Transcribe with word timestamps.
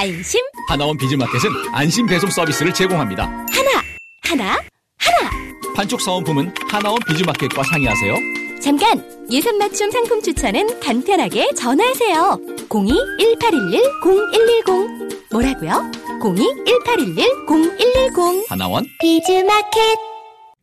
안심. 0.00 0.40
하나원 0.66 0.96
비즈마켓은 0.96 1.50
안심 1.74 2.06
배송 2.06 2.30
서비스를 2.30 2.72
제공합니다. 2.72 3.24
하나, 3.26 3.82
하나, 4.22 4.54
하나. 4.96 5.30
판촉 5.76 6.00
사은품은 6.00 6.54
하나원 6.70 6.98
비즈마켓과 7.06 7.62
상의하세요. 7.64 8.14
잠깐! 8.62 9.26
예산 9.30 9.58
맞춤 9.58 9.90
상품 9.90 10.22
추천은 10.22 10.80
간편하게 10.80 11.50
전화하세요. 11.54 12.40
02-1811-0110. 12.70 15.32
뭐라고요? 15.32 15.90
02-1811-0110. 16.22 18.46
하나원 18.48 18.86
비즈마켓. 19.00 19.98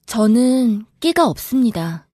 저는 0.08 0.86
끼가 1.00 1.28
없습니다. 1.28 2.08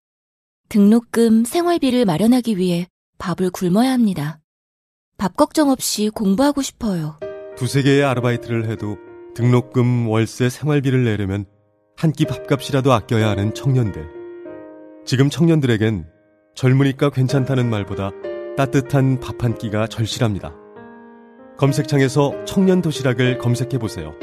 등록금, 0.67 1.45
생활비를 1.45 2.03
마련하기 2.03 2.57
위해 2.57 2.87
밥을 3.17 3.49
굶어야 3.51 3.93
합니다. 3.93 4.39
밥 5.23 5.37
걱정 5.37 5.69
없이 5.69 6.09
공부하고 6.09 6.61
싶어요. 6.61 7.17
두세 7.55 7.81
개의 7.81 8.03
아르바이트를 8.03 8.69
해도 8.69 8.97
등록금, 9.33 10.09
월세, 10.09 10.49
생활비를 10.49 11.05
내려면 11.05 11.45
한 11.95 12.11
끼 12.11 12.25
밥값이라도 12.25 12.91
아껴야 12.91 13.29
하는 13.29 13.53
청년들. 13.53 14.05
지금 15.05 15.29
청년들에겐 15.29 16.07
젊으니까 16.55 17.09
괜찮다는 17.09 17.69
말보다 17.69 18.11
따뜻한 18.57 19.21
밥 19.21 19.41
한 19.41 19.57
끼가 19.57 19.87
절실합니다. 19.87 20.53
검색창에서 21.57 22.43
청년 22.43 22.81
도시락을 22.81 23.37
검색해 23.37 23.77
보세요. 23.77 24.13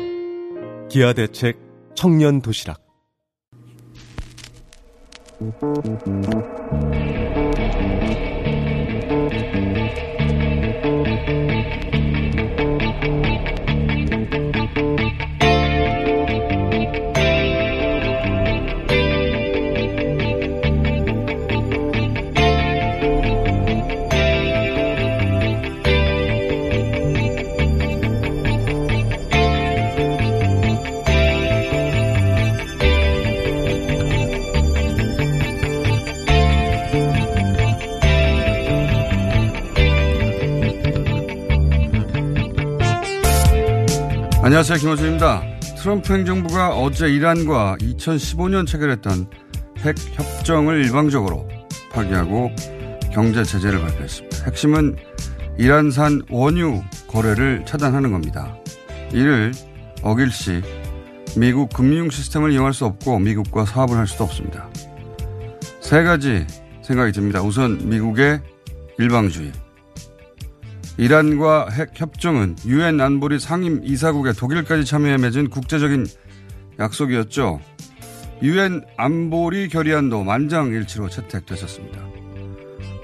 기아 0.91 1.15
대책 1.15 1.59
청년 1.95 2.43
도시락. 2.43 2.79
안녕하세요. 44.51 44.79
김호준입니다. 44.79 45.43
트럼프 45.79 46.13
행정부가 46.13 46.75
어제 46.77 47.09
이란과 47.09 47.77
2015년 47.79 48.67
체결했던 48.67 49.31
핵 49.79 49.95
협정을 49.97 50.85
일방적으로 50.85 51.49
파기하고 51.93 52.51
경제 53.13 53.45
제재를 53.45 53.81
발표했습니다. 53.81 54.47
핵심은 54.47 54.97
이란산 55.57 56.23
원유 56.31 56.83
거래를 57.07 57.63
차단하는 57.65 58.11
겁니다. 58.11 58.57
이를 59.13 59.53
어길 60.03 60.33
시 60.33 60.63
미국 61.37 61.73
금융 61.73 62.11
시스템을 62.11 62.51
이용할 62.51 62.75
수 62.75 62.87
없고 62.87 63.21
미국과 63.21 63.67
사업을 63.67 63.97
할 63.97 64.09
수도 64.09 64.25
없습니다. 64.25 64.69
세 65.81 66.03
가지 66.03 66.45
생각이 66.83 67.13
듭니다. 67.13 67.41
우선 67.41 67.89
미국의 67.89 68.41
일방주의. 68.99 69.53
이란과 71.01 71.71
핵 71.71 71.99
협정은 71.99 72.57
유엔 72.67 73.01
안보리 73.01 73.41
상임 73.41 73.81
이사국의 73.83 74.35
독일까지 74.35 74.85
참여해 74.85 75.17
맺은 75.17 75.49
국제적인 75.49 76.07
약속이었죠. 76.79 77.59
유엔 78.43 78.85
안보리 78.99 79.71
결의안도 79.71 80.25
만장일치로 80.25 81.09
채택됐었습니다. 81.09 81.99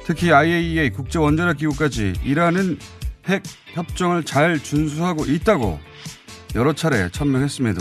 특히 0.05 0.31
IAEA 0.31 0.91
국제 0.91 1.19
원자력 1.19 1.57
기구까지 1.57 2.13
이란은 2.23 2.79
핵 3.29 3.43
협정을 3.73 4.25
잘 4.25 4.63
준수하고 4.63 5.25
있다고 5.25 5.81
여러 6.55 6.75
차례 6.75 7.09
천명했음에도 7.11 7.81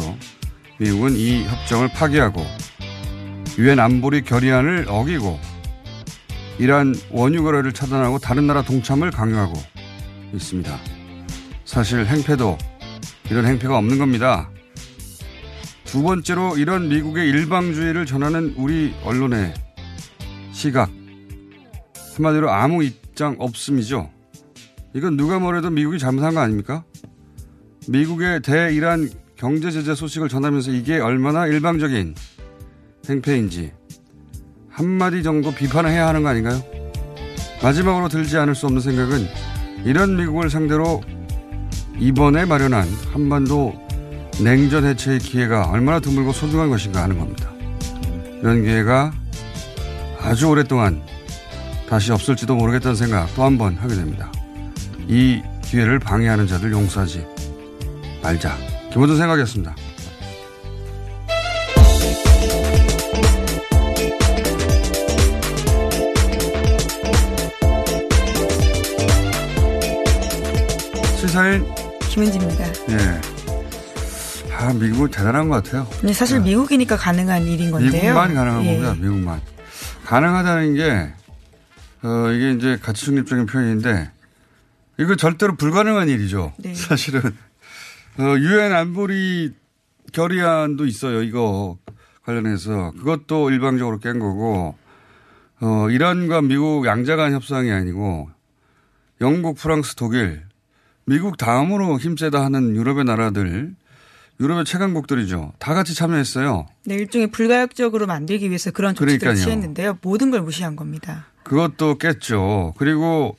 미국은 0.78 1.18
이 1.18 1.44
협정을 1.44 1.90
파기하고 1.90 2.42
유엔 3.60 3.82
안보리 3.82 4.22
결의안을 4.22 4.86
어기고 4.88 5.38
이란 6.58 6.96
원유 7.12 7.44
거래를 7.44 7.74
차단하고 7.74 8.20
다른 8.20 8.48
나라 8.48 8.62
동참을 8.62 9.12
강요하고 9.12 9.75
있습니다. 10.34 10.78
사실 11.66 12.06
행패도 12.06 12.58
이런 13.30 13.46
행패가 13.46 13.78
없는 13.78 13.98
겁니다. 13.98 14.50
두 15.84 16.04
번째로 16.04 16.58
이런 16.58 16.90
미국의 16.90 17.30
일방주의를 17.30 18.06
전하는 18.06 18.54
우리 18.58 18.94
언론의 19.04 19.54
시각. 20.52 20.92
한마디로 22.16 22.50
아무 22.52 22.84
입장 22.84 23.36
없음이죠. 23.40 24.10
이건 24.94 25.18
누가 25.18 25.40
뭐래도 25.40 25.70
미국이 25.70 26.00
잘못한 26.00 26.34
거 26.34 26.40
아닙니까? 26.40 26.84
미국의 27.88 28.42
대이란 28.42 29.10
경제제재 29.36 29.96
소식을 29.96 30.30
전하면서 30.30 30.72
이게 30.72 31.00
얼마나 31.00 31.46
일방적인 31.46 32.16
행패인지 33.10 33.72
한마디 34.70 35.24
정도 35.24 35.54
비판을 35.54 35.90
해야 35.90 36.08
하는 36.08 36.24
거 36.24 36.30
아닌가요? 36.30 36.62
마지막으로 37.62 38.10
들지 38.10 38.38
않을 38.38 38.56
수 38.56 38.66
없는 38.66 38.82
생각은 38.82 39.28
이런 39.86 40.18
미국을 40.18 40.50
상대로 40.50 41.02
이번에 42.00 42.46
마련한 42.46 42.88
한반도 43.14 43.74
냉전 44.44 44.84
해체의 44.86 45.20
기회가 45.20 45.70
얼마나 45.70 46.00
드물고 46.00 46.34
소중한 46.34 46.70
것인가 46.70 47.04
하는 47.04 47.18
겁니다. 47.18 47.50
이런 48.42 48.64
기회가 48.64 49.14
아주 50.22 50.48
오랫동안 50.50 51.02
다시 51.88 52.12
없을지도 52.12 52.56
모르겠다는 52.56 52.96
생각 52.96 53.34
또 53.36 53.44
한 53.44 53.58
번 53.58 53.76
하게 53.76 53.96
됩니다. 53.96 54.32
이 55.08 55.42
기회를 55.64 56.00
방해하는 56.00 56.48
자들 56.48 56.72
용서하지 56.72 57.26
말자. 58.24 58.58
김호준 58.92 59.18
생각이었습니다. 59.18 59.76
시사인 71.36 71.66
김은지입니다. 72.00 72.66
예. 72.92 74.54
아, 74.54 74.72
미국은 74.72 75.12
대단한 75.12 75.50
것 75.50 75.62
같아요. 75.62 75.86
네, 76.02 76.14
사실 76.14 76.40
미국이니까 76.40 76.96
가능한 76.96 77.44
일인 77.44 77.72
건데요. 77.72 77.92
미국만 77.92 78.34
가능한 78.34 78.64
예. 78.64 78.68
겁니다. 78.68 78.94
미국만. 78.94 79.42
가능하다는 80.06 80.76
게, 80.76 81.14
어, 82.04 82.32
이게 82.32 82.52
이제 82.52 82.80
가치 82.82 83.04
중립적인 83.04 83.48
표현인데, 83.48 84.12
이거 84.98 85.18
절대로 85.18 85.58
불가능한 85.58 86.08
일이죠. 86.08 86.54
네. 86.58 86.74
사실은. 86.74 87.20
어, 88.18 88.36
유엔 88.38 88.72
안보리 88.72 89.54
결의안도 90.14 90.86
있어요. 90.86 91.22
이거 91.22 91.78
관련해서. 92.24 92.94
그것도 92.98 93.50
일방적으로 93.50 94.00
깬 94.00 94.20
거고, 94.20 94.78
어, 95.60 95.90
이란과 95.90 96.44
미국 96.44 96.86
양자 96.86 97.18
간 97.18 97.34
협상이 97.34 97.74
아니고, 97.74 98.30
영국, 99.20 99.58
프랑스, 99.58 99.96
독일, 99.96 100.46
미국 101.06 101.38
다음으로 101.38 102.00
힘세다 102.00 102.44
하는 102.44 102.76
유럽의 102.76 103.06
나라들, 103.06 103.76
유럽의 104.40 104.66
최강국들이죠. 104.66 105.54
다 105.60 105.74
같이 105.74 105.94
참여했어요. 105.96 106.68
네, 106.86 106.96
일종의 106.96 107.28
불가역적으로 107.28 108.08
만들기 108.08 108.50
위해서 108.50 108.72
그런 108.72 108.96
조치들을 108.96 109.20
그러니까요. 109.20 109.44
취했는데요. 109.44 110.00
모든 110.02 110.32
걸 110.32 110.42
무시한 110.42 110.76
겁니다. 110.76 111.28
그것도 111.44 111.98
깼죠. 112.00 112.74
그리고 112.78 113.38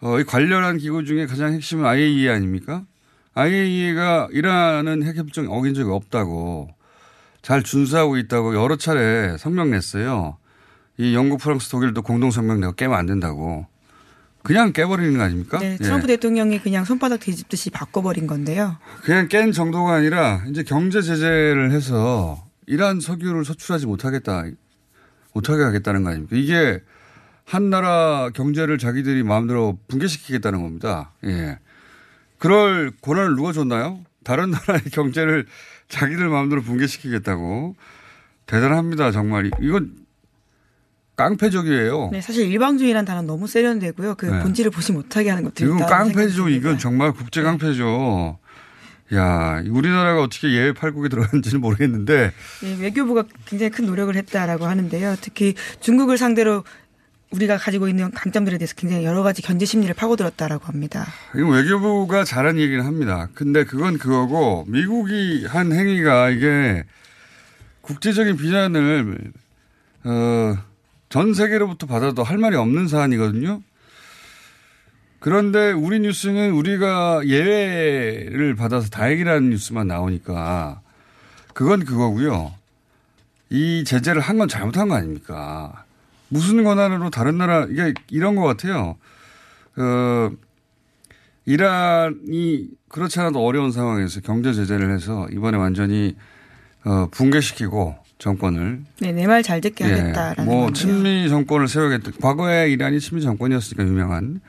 어, 0.00 0.18
이 0.18 0.24
관련한 0.24 0.78
기구 0.78 1.04
중에 1.04 1.26
가장 1.26 1.52
핵심은 1.52 1.84
IAEA 1.84 2.30
아닙니까? 2.30 2.84
IAEA가 3.34 4.28
이란은 4.32 5.02
핵협정 5.02 5.50
어긴 5.50 5.74
적이 5.74 5.90
없다고 5.90 6.70
잘 7.42 7.62
준수하고 7.62 8.16
있다고 8.16 8.54
여러 8.54 8.76
차례 8.76 9.36
성명 9.36 9.70
냈어요. 9.70 10.36
이 10.96 11.14
영국, 11.14 11.40
프랑스, 11.40 11.70
독일도 11.70 12.02
공동 12.02 12.30
성명 12.30 12.60
내고 12.60 12.72
깨면 12.72 12.96
안 12.96 13.06
된다고. 13.06 13.66
그냥 14.42 14.72
깨버리는 14.72 15.16
거 15.16 15.22
아닙니까? 15.22 15.58
네, 15.58 15.72
예. 15.72 15.76
트럼프 15.76 16.06
대통령이 16.06 16.60
그냥 16.60 16.84
손바닥 16.84 17.20
뒤집듯이 17.20 17.70
바꿔버린 17.70 18.26
건데요. 18.26 18.78
그냥 19.02 19.28
깬 19.28 19.52
정도가 19.52 19.94
아니라 19.94 20.42
이제 20.48 20.62
경제 20.62 21.02
제재를 21.02 21.72
해서 21.72 22.42
이란 22.66 23.00
석유를 23.00 23.44
수출하지 23.44 23.86
못하겠다, 23.86 24.44
못하게 25.34 25.62
하겠다는 25.64 26.04
거 26.04 26.10
아닙니까? 26.10 26.36
이게 26.36 26.80
한 27.44 27.68
나라 27.68 28.30
경제를 28.32 28.78
자기들이 28.78 29.22
마음대로 29.24 29.78
붕괴시키겠다는 29.88 30.62
겁니다. 30.62 31.12
예. 31.24 31.58
그럴 32.38 32.92
권한을 33.02 33.36
누가 33.36 33.52
줬나요? 33.52 34.00
다른 34.24 34.50
나라의 34.52 34.82
경제를 34.92 35.46
자기들 35.88 36.28
마음대로 36.28 36.62
붕괴시키겠다고. 36.62 37.74
대단합니다, 38.46 39.10
정말. 39.10 39.50
이건 39.60 39.94
깡패적이에요. 41.20 42.10
네, 42.12 42.20
사실 42.20 42.50
일방주의란 42.50 43.04
단어 43.04 43.22
너무 43.22 43.46
세련되고요. 43.46 44.14
그 44.14 44.26
네. 44.26 44.40
본질을 44.40 44.70
보지 44.70 44.92
못하게 44.92 45.28
하는 45.30 45.44
것들이 45.44 45.68
이건 45.68 45.86
깡패죠. 45.86 46.48
이건 46.48 46.78
정말 46.78 47.12
국제 47.12 47.42
깡패죠. 47.42 48.38
야, 49.12 49.62
우리나라가 49.68 50.22
어떻게 50.22 50.52
예외 50.52 50.72
팔국에 50.72 51.08
들어갔는지는 51.08 51.60
모르겠는데 51.60 52.32
예, 52.62 52.74
외교부가 52.80 53.24
굉장히 53.44 53.70
큰 53.70 53.86
노력을 53.86 54.14
했다라고 54.14 54.66
하는데요. 54.66 55.16
특히 55.20 55.54
중국을 55.80 56.16
상대로 56.16 56.64
우리가 57.32 57.58
가지고 57.58 57.88
있는 57.88 58.10
강점들에 58.10 58.58
대해서 58.58 58.74
굉장히 58.74 59.04
여러 59.04 59.22
가지 59.22 59.42
견제 59.42 59.64
심리를 59.66 59.92
파고들었다라고 59.94 60.64
합니다. 60.64 61.06
이건 61.34 61.50
외교부가 61.50 62.24
잘한 62.24 62.58
얘기는 62.58 62.84
합니다. 62.84 63.28
근데 63.34 63.64
그건 63.64 63.98
그거고 63.98 64.64
미국이 64.68 65.46
한 65.46 65.72
행위가 65.72 66.30
이게 66.30 66.84
국제적인 67.82 68.36
비난을 68.36 69.32
어, 70.04 70.56
전 71.10 71.34
세계로부터 71.34 71.86
받아도 71.86 72.22
할 72.22 72.38
말이 72.38 72.56
없는 72.56 72.86
사안이거든요. 72.88 73.62
그런데 75.18 75.72
우리 75.72 75.98
뉴스는 76.00 76.52
우리가 76.52 77.22
예외를 77.26 78.54
받아서 78.54 78.88
다행이라는 78.88 79.50
뉴스만 79.50 79.86
나오니까 79.88 80.80
그건 81.52 81.84
그거고요. 81.84 82.54
이 83.50 83.82
제재를 83.84 84.22
한 84.22 84.38
건 84.38 84.48
잘못한 84.48 84.88
거 84.88 84.94
아닙니까? 84.94 85.84
무슨 86.28 86.62
권한으로 86.62 87.10
다른 87.10 87.36
나라 87.36 87.66
이게 87.68 87.92
이런 88.08 88.36
것 88.36 88.44
같아요. 88.44 88.96
어, 89.76 90.30
이란이 91.44 92.68
그렇지 92.88 93.18
않아도 93.18 93.44
어려운 93.44 93.72
상황에서 93.72 94.20
경제 94.20 94.52
제재를 94.54 94.94
해서 94.94 95.26
이번에 95.32 95.58
완전히 95.58 96.16
어, 96.84 97.08
붕괴시키고 97.10 97.96
정권을 98.20 98.82
네, 99.00 99.12
내 99.12 99.26
말 99.26 99.42
잘 99.42 99.60
듣게 99.60 99.82
하겠다라는 99.84 100.44
뭐 100.44 100.66
건데요. 100.66 100.72
친미 100.74 101.28
정권을 101.28 101.66
세우겠다. 101.66 102.12
과거에 102.20 102.70
이란이 102.70 103.00
친미 103.00 103.22
정권이었으니까 103.22 103.82
유명한 103.84 104.40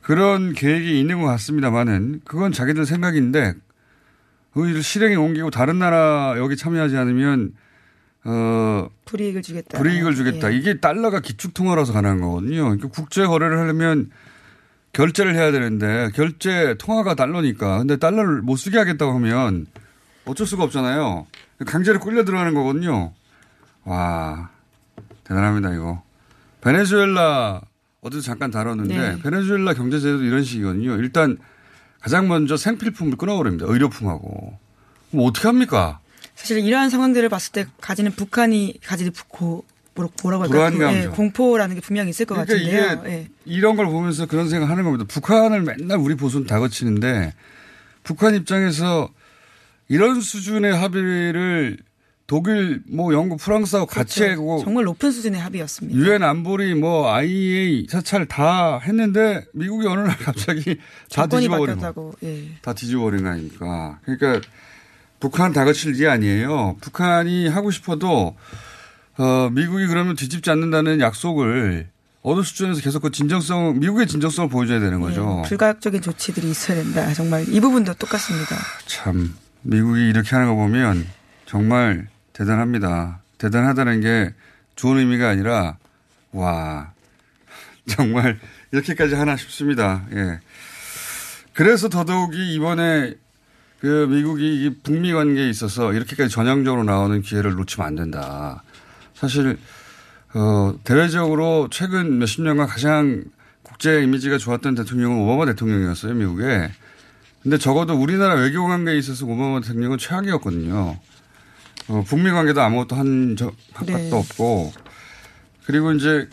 그런 0.00 0.52
계획이 0.54 0.98
있는 0.98 1.20
것 1.20 1.26
같습니다만은 1.28 2.22
그건 2.24 2.50
자기들 2.52 2.84
생각인데 2.86 3.54
그 4.54 4.80
실행에 4.82 5.14
옮기고 5.16 5.50
다른 5.50 5.78
나라 5.78 6.34
여기 6.38 6.56
참여하지 6.56 6.96
않으면 6.96 7.52
어 8.24 8.88
불이익을 9.04 9.42
주겠다. 9.42 9.76
불이익을 9.78 10.14
주겠다. 10.14 10.52
예. 10.52 10.56
이게 10.56 10.80
달러가 10.80 11.20
기축 11.20 11.52
통화라서 11.52 11.92
가능한 11.92 12.20
거거든요. 12.22 12.62
그러니까 12.64 12.88
국제 12.88 13.26
거래를 13.26 13.58
하려면 13.58 14.10
결제를 14.94 15.34
해야 15.34 15.52
되는데 15.52 16.08
결제 16.14 16.74
통화가 16.78 17.16
달러니까. 17.16 17.78
근데 17.78 17.96
달러를 17.98 18.40
못 18.40 18.56
쓰게 18.56 18.78
하겠다고 18.78 19.12
하면 19.12 19.66
어쩔 20.24 20.46
수가 20.46 20.64
없잖아요. 20.64 21.26
강제로 21.66 22.00
끌려 22.00 22.24
들어가는 22.24 22.54
거거든요. 22.54 23.12
와 23.84 24.50
대단합니다 25.24 25.72
이거. 25.74 26.02
베네수엘라 26.62 27.60
어제도 28.00 28.22
잠깐 28.22 28.50
다뤘는데 28.50 28.96
네. 28.98 29.22
베네수엘라 29.22 29.74
경제 29.74 30.00
제도도 30.00 30.24
이런 30.24 30.42
식이거든요. 30.42 30.96
일단 30.96 31.38
가장 32.00 32.28
먼저 32.28 32.56
생필품을 32.56 33.16
끊어버립니다. 33.16 33.66
의료품하고. 33.68 34.58
그럼 35.10 35.26
어떻게 35.26 35.48
합니까? 35.48 36.00
사실 36.34 36.58
이러한 36.58 36.90
상황들을 36.90 37.28
봤을 37.28 37.52
때 37.52 37.66
가지는 37.80 38.10
북한이 38.12 38.80
가지는 38.84 39.12
고, 39.28 39.64
뭐라- 39.94 40.10
뭐라고 40.22 40.44
할까요? 40.44 40.70
그, 40.70 40.76
불안감이죠. 40.76 41.08
예, 41.10 41.12
공포라는 41.14 41.76
게 41.76 41.80
분명히 41.80 42.10
있을 42.10 42.26
것 42.26 42.34
그러니까 42.34 42.54
같은데요. 42.56 43.02
예. 43.12 43.28
이런 43.44 43.76
걸 43.76 43.86
보면서 43.86 44.26
그런 44.26 44.48
생각 44.48 44.68
하는 44.68 44.82
겁니다. 44.84 45.04
북한을 45.08 45.62
맨날 45.62 45.98
우리 45.98 46.14
보수는 46.16 46.46
다그치는데 46.46 47.32
북한 48.02 48.34
입장에서 48.34 49.08
이런 49.88 50.20
수준의 50.20 50.74
합의를 50.74 51.78
독일, 52.26 52.82
뭐 52.88 53.12
영국, 53.12 53.38
프랑스하고 53.38 53.86
같이 53.86 54.20
그렇죠. 54.20 54.32
하고 54.40 54.60
정말 54.64 54.84
높은 54.84 55.10
수준의 55.10 55.40
합의였습니다. 55.40 55.98
유엔 55.98 56.22
안보리 56.22 56.74
뭐 56.74 57.12
IEA 57.12 57.86
사찰 57.90 58.26
다 58.26 58.78
했는데 58.78 59.44
미국이 59.52 59.86
어느 59.86 60.00
날 60.00 60.16
갑자기 60.16 60.78
다 61.12 61.26
뒤집어버리고 61.26 61.80
바뀌었다고. 61.80 62.14
예. 62.22 62.48
다 62.62 62.72
뒤집어버린 62.72 63.24
거 63.24 63.28
아닙니까? 63.30 63.98
그러니까 64.04 64.40
북한 65.20 65.52
다그칠 65.52 65.92
게 65.94 66.06
아니에요. 66.08 66.76
북한이 66.80 67.48
하고 67.48 67.70
싶어도 67.70 68.34
어, 69.18 69.50
미국이 69.52 69.86
그러면 69.86 70.16
뒤집지 70.16 70.50
않는다는 70.50 71.00
약속을 71.00 71.88
어느 72.22 72.42
수준에서 72.42 72.80
계속 72.80 73.02
그 73.02 73.10
진정성, 73.10 73.78
미국의 73.80 74.06
진정성을 74.06 74.48
보여줘야 74.48 74.80
되는 74.80 74.98
거죠. 75.00 75.42
예, 75.44 75.48
불가역적인 75.48 76.00
조치들이 76.00 76.50
있어야 76.50 76.82
된다. 76.82 77.12
정말 77.12 77.46
이 77.46 77.60
부분도 77.60 77.92
똑같습니다. 77.94 78.56
참 78.86 79.34
미국이 79.64 80.08
이렇게 80.08 80.36
하는 80.36 80.48
거 80.48 80.54
보면 80.54 81.06
정말 81.46 82.06
대단합니다. 82.32 83.20
대단하다는 83.38 84.00
게 84.00 84.34
좋은 84.76 84.98
의미가 84.98 85.30
아니라 85.30 85.78
와 86.32 86.92
정말 87.88 88.38
이렇게까지 88.72 89.14
하나 89.14 89.36
싶습니다. 89.36 90.04
예. 90.12 90.40
그래서 91.54 91.88
더더욱이 91.88 92.54
이번에 92.54 93.14
그 93.80 94.06
미국이 94.08 94.64
이 94.64 94.76
북미 94.82 95.12
관계에 95.12 95.48
있어서 95.50 95.92
이렇게까지 95.92 96.30
전향적으로 96.30 96.84
나오는 96.84 97.20
기회를 97.22 97.52
놓치면 97.52 97.86
안 97.86 97.94
된다. 97.94 98.62
사실 99.14 99.58
어 100.34 100.74
대외적으로 100.84 101.68
최근 101.70 102.18
몇십 102.18 102.42
년간 102.42 102.66
가장 102.66 103.24
국제 103.62 104.02
이미지가 104.02 104.38
좋았던 104.38 104.74
대통령은 104.74 105.18
오바마 105.18 105.46
대통령이었어요, 105.46 106.14
미국에. 106.14 106.70
근데 107.44 107.58
적어도 107.58 107.94
우리나라 107.94 108.34
외교 108.36 108.66
관계에 108.66 108.96
있어서 108.96 109.26
오바마 109.26 109.60
대통령은 109.60 109.98
최악이었거든요. 109.98 110.98
어, 111.88 112.04
북미 112.06 112.30
관계도 112.30 112.60
아무것도 112.60 112.96
한 112.96 113.36
적, 113.36 113.54
합각도 113.74 113.98
네. 114.02 114.10
없고. 114.10 114.72
그리고 115.66 115.92
이제 115.92 116.26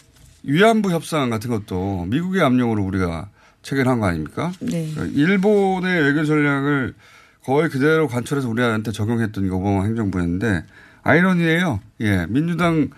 위안부 0.43 0.89
협상 0.91 1.29
같은 1.29 1.49
것도 1.49 2.05
미국의 2.05 2.41
압력으로 2.41 2.83
우리가 2.85 3.27
체결한 3.61 3.99
거 3.99 4.07
아닙니까? 4.07 4.53
네. 4.61 4.89
그러니까 4.93 5.19
일본의 5.19 6.01
외교 6.01 6.23
전략을 6.23 6.95
거의 7.43 7.69
그대로 7.69 8.07
관철해서 8.07 8.47
우리한테 8.47 8.93
적용했던 8.93 9.43
게 9.43 9.49
오바마 9.49 9.83
행정부였는데 9.83 10.63
아이러니예요. 11.03 11.81
예. 11.99 12.25
민주당 12.29 12.89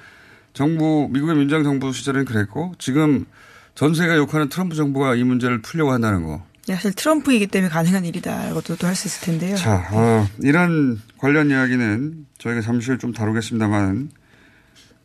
정부, 0.53 1.09
미국의 1.11 1.35
민주당 1.35 1.63
정부 1.63 1.91
시절엔 1.91 2.25
그랬고 2.25 2.75
지금 2.77 3.25
전 3.73 3.95
세계가 3.95 4.17
욕하는 4.17 4.49
트럼프 4.49 4.75
정부가 4.75 5.15
이 5.15 5.23
문제를 5.23 5.63
풀려고 5.63 5.91
한다는 5.91 6.23
거. 6.23 6.43
네, 6.67 6.75
사실 6.75 6.93
트럼프이기 6.93 7.47
때문에 7.47 7.69
가능한 7.69 8.05
일이다라고도 8.05 8.77
또할수 8.77 9.07
있을 9.07 9.25
텐데요. 9.25 9.55
자, 9.57 9.85
어, 9.91 10.27
이런 10.41 11.01
관련 11.17 11.49
이야기는 11.49 12.25
저희가 12.37 12.61
잠시 12.61 12.89
후에 12.89 12.97
좀 12.97 13.11
다루겠습니다만 13.11 14.11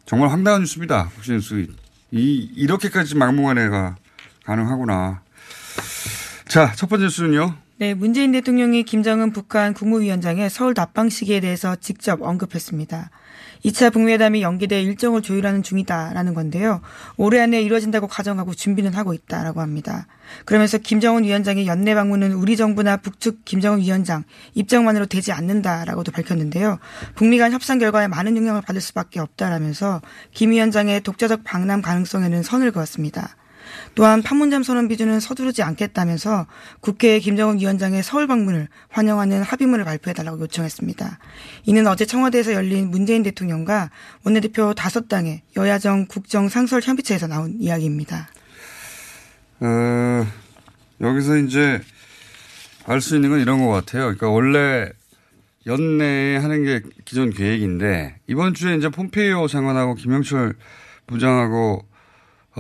정말 0.06 0.30
황당한 0.30 0.60
뉴스입니다. 0.62 1.08
국제뉴스. 1.14 1.66
이, 2.12 2.50
이렇게까지 2.54 3.16
막무가내 3.16 3.68
가 3.68 3.96
가능하구나. 4.44 5.22
자, 6.46 6.72
첫 6.76 6.88
번째 6.88 7.06
뉴스는요. 7.06 7.54
네, 7.78 7.94
문재인 7.94 8.32
대통령이 8.32 8.84
김정은 8.84 9.32
북한 9.32 9.74
국무위원장의 9.74 10.50
서울 10.50 10.74
답방 10.74 11.08
시기에 11.08 11.40
대해서 11.40 11.76
직접 11.76 12.22
언급했습니다. 12.22 13.10
2차 13.64 13.92
북미회담이 13.92 14.42
연기돼 14.42 14.82
일정을 14.82 15.22
조율하는 15.22 15.62
중이다라는 15.62 16.34
건데요. 16.34 16.80
올해 17.16 17.40
안에 17.40 17.62
이루어진다고 17.62 18.06
가정하고 18.06 18.54
준비는 18.54 18.94
하고 18.94 19.14
있다라고 19.14 19.60
합니다. 19.60 20.06
그러면서 20.44 20.78
김정은 20.78 21.24
위원장의 21.24 21.66
연내 21.66 21.94
방문은 21.94 22.32
우리 22.32 22.56
정부나 22.56 22.98
북측 22.98 23.44
김정은 23.44 23.80
위원장 23.80 24.24
입장만으로 24.54 25.06
되지 25.06 25.32
않는다라고도 25.32 26.12
밝혔는데요. 26.12 26.78
북미 27.14 27.38
간 27.38 27.52
협상 27.52 27.78
결과에 27.78 28.08
많은 28.08 28.36
영향을 28.36 28.62
받을 28.62 28.80
수밖에 28.80 29.20
없다라면서 29.20 30.02
김 30.32 30.50
위원장의 30.50 31.02
독자적 31.02 31.44
방남 31.44 31.82
가능성에는 31.82 32.42
선을 32.42 32.72
그었습니다. 32.72 33.36
또한 33.98 34.22
판문점 34.22 34.62
선언 34.62 34.86
비준은 34.86 35.18
서두르지 35.18 35.64
않겠다면서 35.64 36.46
국회에 36.78 37.18
김정은 37.18 37.58
위원장의 37.58 38.04
서울 38.04 38.28
방문을 38.28 38.68
환영하는 38.90 39.42
합의문을 39.42 39.84
발표해달라고 39.84 40.38
요청했습니다. 40.42 41.18
이는 41.64 41.84
어제 41.88 42.06
청와대에서 42.06 42.52
열린 42.52 42.92
문재인 42.92 43.24
대통령과 43.24 43.90
원내대표 44.22 44.72
다섯 44.74 45.08
당의 45.08 45.42
여야정 45.56 46.06
국정 46.06 46.48
상설 46.48 46.80
협의체에서 46.80 47.26
나온 47.26 47.56
이야기입니다. 47.58 48.28
어, 49.58 50.26
여기서 51.00 51.38
이제 51.38 51.80
알 52.86 53.00
수 53.00 53.16
있는 53.16 53.30
건 53.30 53.40
이런 53.40 53.66
것 53.66 53.72
같아요. 53.72 54.02
그러니까 54.02 54.28
원래 54.28 54.92
연내에 55.66 56.36
하는 56.36 56.62
게 56.62 56.82
기존 57.04 57.30
계획인데 57.30 58.20
이번 58.28 58.54
주에 58.54 58.76
이제 58.76 58.90
폼페이오 58.90 59.48
장관하고 59.48 59.96
김영철 59.96 60.54
부장하고 61.08 61.84
어, 61.84 61.97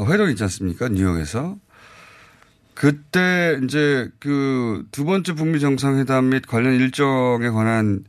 회동 0.06 0.30
있지 0.30 0.42
않습니까? 0.44 0.88
뉴욕에서. 0.88 1.56
그때 2.74 3.58
이제 3.64 4.08
그 4.20 4.84
두 4.92 5.04
번째 5.04 5.32
북미 5.34 5.58
정상회담 5.60 6.28
및 6.30 6.46
관련 6.46 6.74
일정에 6.74 7.48
관한 7.50 8.04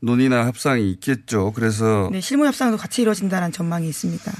논의나 0.00 0.46
협상이 0.46 0.90
있겠죠. 0.92 1.52
그래서 1.52 2.08
네, 2.12 2.20
실무 2.20 2.46
협상도 2.46 2.76
같이 2.76 3.02
이루어진다는 3.02 3.52
전망이 3.52 3.88
있습니다. 3.88 4.30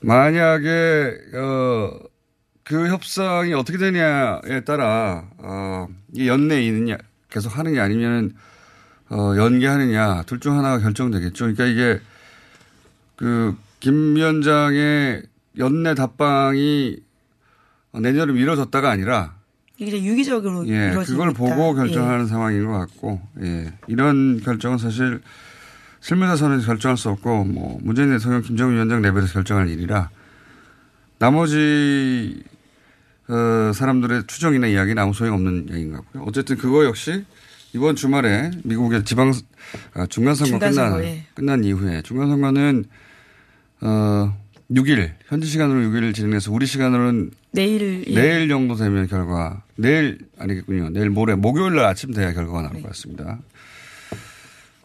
만약에 0.00 1.14
어, 1.34 1.90
그 2.64 2.88
협상이 2.88 3.54
어떻게 3.54 3.78
되냐에 3.78 4.64
따라 4.64 5.24
어, 5.38 5.86
이 6.14 6.28
연내에 6.28 6.64
있느냐 6.66 6.96
계속 7.30 7.56
하느냐 7.58 7.82
아니면 7.84 8.34
어, 9.10 9.34
연기하느냐 9.36 10.22
둘 10.24 10.40
중 10.40 10.56
하나가 10.58 10.78
결정되겠죠. 10.78 11.44
그러니까 11.54 11.64
이게 11.66 12.00
그 13.16 13.54
김 13.80 14.16
위원장의 14.16 15.22
연내 15.58 15.94
답방이 15.94 16.96
내년으로 17.92 18.34
미뤄졌다가 18.34 18.90
아니라 18.90 19.38
이게 19.78 20.02
유기적으로 20.02 20.66
예, 20.66 20.92
그걸. 21.06 21.32
보고 21.32 21.74
결정하는 21.74 22.24
예. 22.24 22.28
상황인 22.28 22.66
것 22.66 22.72
같고, 22.72 23.20
예. 23.42 23.72
이런 23.86 24.40
결정은 24.40 24.76
사실 24.76 25.20
실무자 26.00 26.34
선에서 26.34 26.66
결정할 26.66 26.96
수 26.96 27.08
없고, 27.10 27.44
뭐, 27.44 27.78
문재인 27.82 28.10
대통령 28.10 28.42
김정은 28.42 28.74
위원장 28.74 29.02
레벨에서 29.02 29.34
결정할 29.34 29.68
일이라, 29.68 30.10
나머지, 31.20 32.42
어, 33.28 33.72
사람들의 33.72 34.24
추정이나 34.26 34.66
이야기는 34.66 35.00
아무 35.00 35.12
소용없는 35.14 35.68
얘기인 35.70 35.92
것 35.92 35.98
같고요. 35.98 36.24
어쨌든 36.26 36.56
그거 36.56 36.84
역시 36.84 37.24
이번 37.72 37.94
주말에 37.94 38.50
미국의 38.64 39.04
지방, 39.04 39.32
아, 39.94 40.06
중간선거 40.06 40.58
중간선거, 40.58 40.96
끝난, 40.96 41.04
예. 41.04 41.26
끝난 41.34 41.62
이후에 41.62 42.02
중간선거는, 42.02 42.84
어, 43.82 44.36
6일, 44.70 45.12
현지 45.26 45.46
시간으로 45.46 45.80
6일 45.88 46.14
진행해서 46.14 46.52
우리 46.52 46.66
시간으로는 46.66 47.30
내일 47.52 48.04
예. 48.06 48.14
내일 48.14 48.48
정도 48.48 48.74
되면 48.74 49.06
결과 49.06 49.62
내일 49.76 50.18
아니겠군요. 50.38 50.90
내일 50.90 51.08
모레 51.08 51.36
목요일 51.36 51.74
날 51.74 51.86
아침 51.86 52.12
돼야 52.12 52.32
결과가 52.34 52.62
나올 52.62 52.82
것 52.82 52.88
같습니다. 52.88 53.38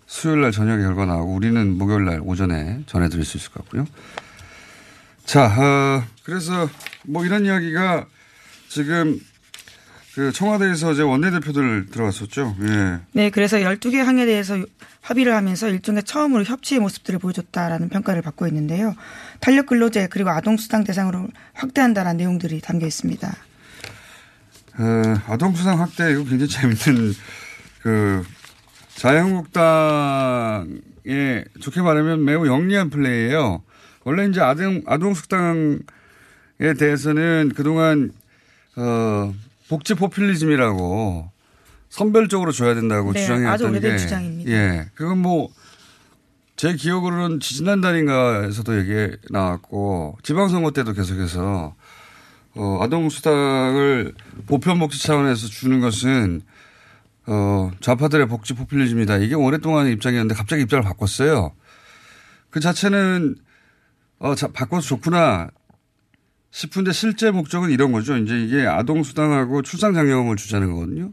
수요일 0.07 0.41
날 0.41 0.51
저녁에 0.51 0.81
결과 0.83 1.05
나오고 1.05 1.33
우리는 1.33 1.77
목요일 1.77 2.05
날 2.05 2.21
오전에 2.23 2.83
전해드릴 2.85 3.25
수 3.25 3.37
있을 3.37 3.51
것 3.51 3.63
같고요. 3.63 3.85
자, 5.25 5.47
어, 5.47 6.03
그래서 6.23 6.69
뭐 7.03 7.25
이런 7.25 7.45
이야기가 7.45 8.05
지금 8.69 9.19
그 10.13 10.31
청와대에서 10.31 10.89
어제 10.89 11.01
원내대표들 11.01 11.87
들어갔었죠. 11.87 12.55
예. 12.61 12.99
네, 13.13 13.29
그래서 13.31 13.57
12개 13.57 13.97
항에 13.97 14.25
대해서 14.25 14.63
합의를 15.01 15.35
하면서 15.35 15.67
일종의 15.67 16.03
처음으로 16.03 16.43
협치의 16.43 16.79
모습들을 16.81 17.19
보여줬다라는 17.19 17.89
평가를 17.89 18.21
받고 18.21 18.47
있는데요. 18.47 18.93
탄력 19.43 19.65
근로제 19.65 20.07
그리고 20.09 20.29
아동 20.29 20.55
수당 20.55 20.85
대상으로 20.85 21.27
확대한다라는 21.51 22.15
내용들이 22.15 22.61
담겨 22.61 22.87
있습니다. 22.87 23.27
어, 24.79 25.03
아동 25.27 25.53
수당 25.53 25.81
확대 25.81 26.13
이거 26.13 26.23
굉장히 26.23 26.47
재밌는 26.47 27.13
그 27.81 28.23
자유한국당의 28.95 30.69
좋게 31.59 31.81
말하면 31.81 32.23
매우 32.23 32.47
영리한 32.47 32.89
플레이예요. 32.89 33.61
원래 34.05 34.25
이제 34.27 34.39
아동 34.39 34.81
아동 34.85 35.13
수당에 35.13 35.79
대해서는 36.79 37.51
그동안 37.53 38.13
어 38.77 39.33
복지 39.67 39.93
포퓰리즘이라고 39.93 41.29
선별적으로 41.89 42.53
줘야 42.53 42.75
된다고 42.75 43.11
네, 43.11 43.19
주장해왔던 43.19 43.53
아주 43.53 43.65
오래된 43.65 43.91
게 43.91 43.97
주장입니다. 43.97 44.51
예, 44.51 44.85
그건 44.95 45.17
뭐 45.17 45.49
제 46.55 46.75
기억으로는 46.75 47.39
지지난달인가에서도 47.39 48.77
얘기 48.79 49.17
나왔고 49.29 50.17
지방선거 50.23 50.71
때도 50.71 50.93
계속해서 50.93 51.75
어, 52.55 52.77
아동 52.81 53.09
수당을 53.09 54.13
보편 54.45 54.77
복지 54.79 55.01
차원에서 55.01 55.47
주는 55.47 55.79
것은 55.79 56.41
어, 57.25 57.71
좌파들의 57.79 58.27
복지 58.27 58.53
포퓰리즘이다. 58.53 59.17
이게 59.17 59.33
오랫동안 59.33 59.87
입장이었는데 59.87 60.35
갑자기 60.35 60.61
입장을 60.63 60.83
바꿨어요. 60.83 61.53
그 62.49 62.59
자체는 62.59 63.35
어, 64.19 64.35
자, 64.35 64.47
바꿔서 64.49 64.87
좋구나 64.87 65.49
싶은데 66.51 66.91
실제 66.91 67.31
목적은 67.31 67.71
이런 67.71 67.91
거죠. 67.91 68.15
이제 68.15 68.39
이게 68.39 68.67
아동 68.67 69.01
수당하고 69.01 69.63
출산 69.63 69.93
장려금을 69.93 70.35
주자는 70.35 70.71
거거든요. 70.71 71.11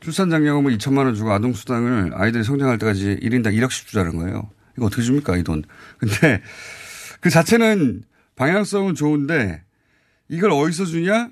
출산장려금을 0.00 0.76
2천만 0.78 1.04
원 1.04 1.14
주고 1.14 1.32
아동수당을 1.32 2.12
아이들이 2.14 2.44
성장할 2.44 2.78
때까지 2.78 3.18
1인당 3.22 3.54
1억씩 3.54 3.86
주자는 3.86 4.16
거예요. 4.16 4.50
이거 4.76 4.86
어떻게 4.86 5.02
줍니까, 5.02 5.36
이 5.36 5.42
돈. 5.42 5.64
근데 5.98 6.42
그 7.20 7.30
자체는 7.30 8.02
방향성은 8.36 8.94
좋은데 8.94 9.62
이걸 10.28 10.52
어디서 10.52 10.84
주냐? 10.84 11.30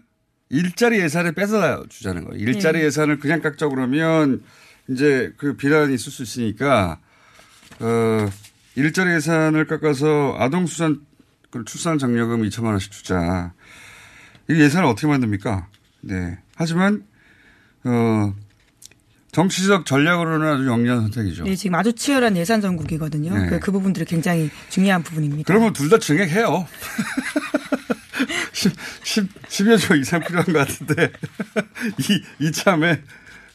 일자리 0.49 0.99
예산에 1.01 1.33
뺏어 1.33 1.85
주자는 1.89 2.25
거예요. 2.25 2.43
일자리 2.43 2.79
네. 2.79 2.87
예산을 2.87 3.19
그냥 3.19 3.41
깎자 3.41 3.69
그러면 3.69 4.43
이제 4.89 5.33
그 5.37 5.57
비난이 5.57 5.95
있을 5.95 6.13
수 6.13 6.23
있으니까 6.23 7.01
어, 7.81 8.29
일자리 8.77 9.11
예산을 9.13 9.67
깎아서 9.67 10.37
아동 10.39 10.67
수산 10.67 11.01
그 11.51 11.65
출산 11.65 11.99
장려금 11.99 12.43
2천만 12.43 12.67
원씩 12.67 12.93
주자. 12.93 13.53
이 14.49 14.55
예산을 14.55 14.87
어떻게 14.87 15.07
만듭니까? 15.07 15.69
네. 16.03 16.39
하지만 16.55 17.05
어 17.85 18.35
정치적 19.41 19.85
전략으로는 19.85 20.49
아주 20.49 20.67
영리한 20.67 21.03
선택이죠. 21.03 21.45
네, 21.45 21.55
지금 21.55 21.75
아주 21.75 21.93
치열한 21.93 22.39
예산 22.39 22.63
전국이거든요. 22.63 23.37
네. 23.37 23.47
그, 23.51 23.61
그 23.61 23.71
부분들이 23.71 24.07
굉장히 24.07 24.49
중요한 24.71 25.03
부분입니다. 25.03 25.47
그러면 25.47 25.75
둘 25.75 25.91
다 25.91 25.99
증액해요. 25.99 26.67
10, 28.53 28.73
10, 29.03 29.29
10 29.49 29.67
여 29.69 29.77
조 29.77 29.95
이상 29.95 30.21
필요한 30.21 30.47
것 30.47 30.55
같은데 30.67 31.13
이 32.01 32.23
이참에 32.47 33.03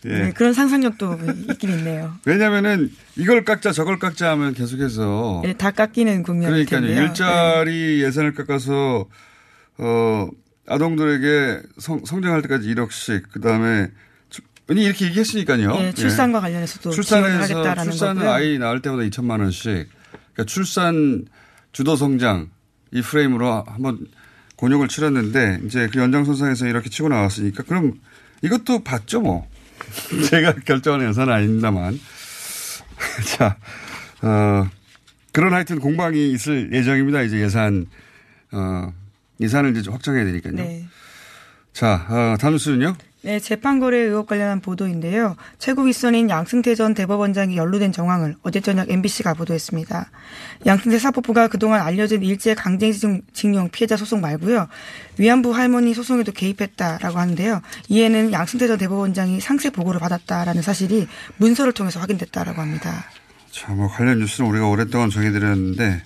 예. 0.06 0.10
네, 0.10 0.32
그런 0.34 0.54
상상력도 0.54 1.18
있긴 1.50 1.72
있네요. 1.80 2.14
왜냐면은 2.26 2.92
이걸 3.16 3.44
깎자 3.44 3.72
저걸 3.72 3.98
깎자 3.98 4.30
하면 4.32 4.54
계속해서 4.54 5.42
네, 5.44 5.54
다 5.54 5.72
깎이는 5.72 6.22
국면일 6.22 6.66
그러니까요. 6.68 6.82
텐데요. 6.82 7.00
네. 7.02 7.08
일자리 7.08 8.04
예산을 8.04 8.36
깎아서 8.36 9.08
어 9.80 10.28
아동들에게 10.68 11.62
성, 11.80 12.06
성장할 12.06 12.44
때까지 12.44 12.68
1억씩 12.76 13.32
그다음에 13.32 13.90
주- 14.72 14.80
아니 14.80 14.84
이렇게 14.86 15.06
얘기했으니까요. 15.06 15.74
네, 15.78 15.94
출산과 15.94 16.40
관련해서도 16.40 16.92
지원을 16.92 16.96
출산에서 16.96 17.44
하겠다라는 17.60 17.92
출산 17.92 18.16
거고요. 18.16 18.32
아이 18.32 18.58
낳을 18.58 18.82
때마다 18.82 19.04
2천만 19.04 19.40
원씩 19.42 19.90
그러니까 20.34 20.44
출산 20.46 21.26
주도 21.72 21.96
성장 21.96 22.50
이 22.92 23.02
프레임으로 23.02 23.64
한번 23.68 24.08
곤욕을 24.58 24.88
치렀는데 24.88 25.62
이제 25.66 25.90
그 25.92 26.00
연장선상에서 26.00 26.68
이렇게 26.68 26.90
치고 26.90 27.10
나왔으니까 27.10 27.64
그럼 27.64 27.94
이것도 28.44 28.84
봤죠 28.84 29.22
뭐 29.22 29.48
제가 30.30 30.54
결정하는 30.66 31.10
예산은 31.10 31.34
아닙니다만 31.34 32.00
자 33.38 33.58
어, 34.22 34.70
그런 35.34 35.54
하여튼 35.54 35.80
공방이 35.80 36.32
있을 36.32 36.72
예정입니다 36.74 37.22
이제 37.24 37.40
예산 37.40 37.88
어, 38.52 38.94
예산을 39.40 39.72
이제 39.72 39.82
좀 39.82 39.94
확정해야 39.96 40.26
되니까요. 40.26 40.54
네. 40.54 40.86
자 41.74 42.06
어, 42.10 42.38
다음 42.40 42.58
수는요. 42.58 42.96
네, 43.24 43.40
재판거래 43.40 44.00
의혹 44.00 44.26
관련한 44.26 44.62
보도인데요. 44.62 45.36
최고 45.60 45.84
윗선인 45.84 46.32
양승태 46.32 46.74
전 46.74 46.96
대법원장이 46.96 47.56
연루된 47.56 47.92
정황을 47.92 48.36
어제 48.42 48.62
저녁 48.62 48.90
MBC가 48.90 49.36
보도했습니다. 49.36 50.10
양승태 50.66 50.98
사법부가 50.98 51.48
그동안 51.48 51.82
알려진 51.82 52.24
일제 52.24 52.56
강제징용 52.56 53.70
피해자 53.72 53.96
소송 53.96 54.22
말고요. 54.22 54.68
위안부 55.20 55.54
할머니 55.54 55.94
소송에도 55.94 56.32
개입했다라고 56.32 57.20
하는데요. 57.20 57.62
이에는 57.90 58.32
양승태 58.34 58.66
전 58.66 58.80
대법원장이 58.80 59.40
상세 59.40 59.70
보고를 59.70 60.00
받았다라는 60.00 60.64
사실이 60.64 61.08
문서를 61.38 61.74
통해서 61.74 62.00
확인됐다라고 62.00 62.60
합니다. 62.60 63.06
자, 63.52 63.72
뭐 63.74 63.88
관련 63.88 64.18
뉴스는 64.18 64.50
우리가 64.50 64.68
오랫동안 64.68 65.12
정해드렸는데 65.12 66.02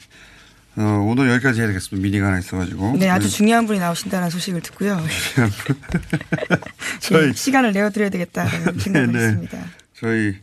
어, 0.78 0.82
오늘 1.08 1.30
여기까지 1.32 1.60
해야 1.62 1.68
되겠습니다. 1.68 2.04
미니가 2.04 2.28
하나 2.28 2.40
있어가지고. 2.40 2.98
네, 2.98 3.10
아주 3.10 3.28
저희- 3.30 3.38
중요한 3.38 3.66
분이 3.66 3.80
나오신다는 3.80 4.30
소식을 4.30 4.62
듣고요. 4.62 5.02
저희 7.00 7.28
네, 7.28 7.34
시간을 7.34 7.72
내어드려야 7.72 8.10
되겠다는 8.10 8.52
생각을 8.80 9.12
네. 9.12 9.20
했습니다. 9.20 9.58
저희 9.98 10.36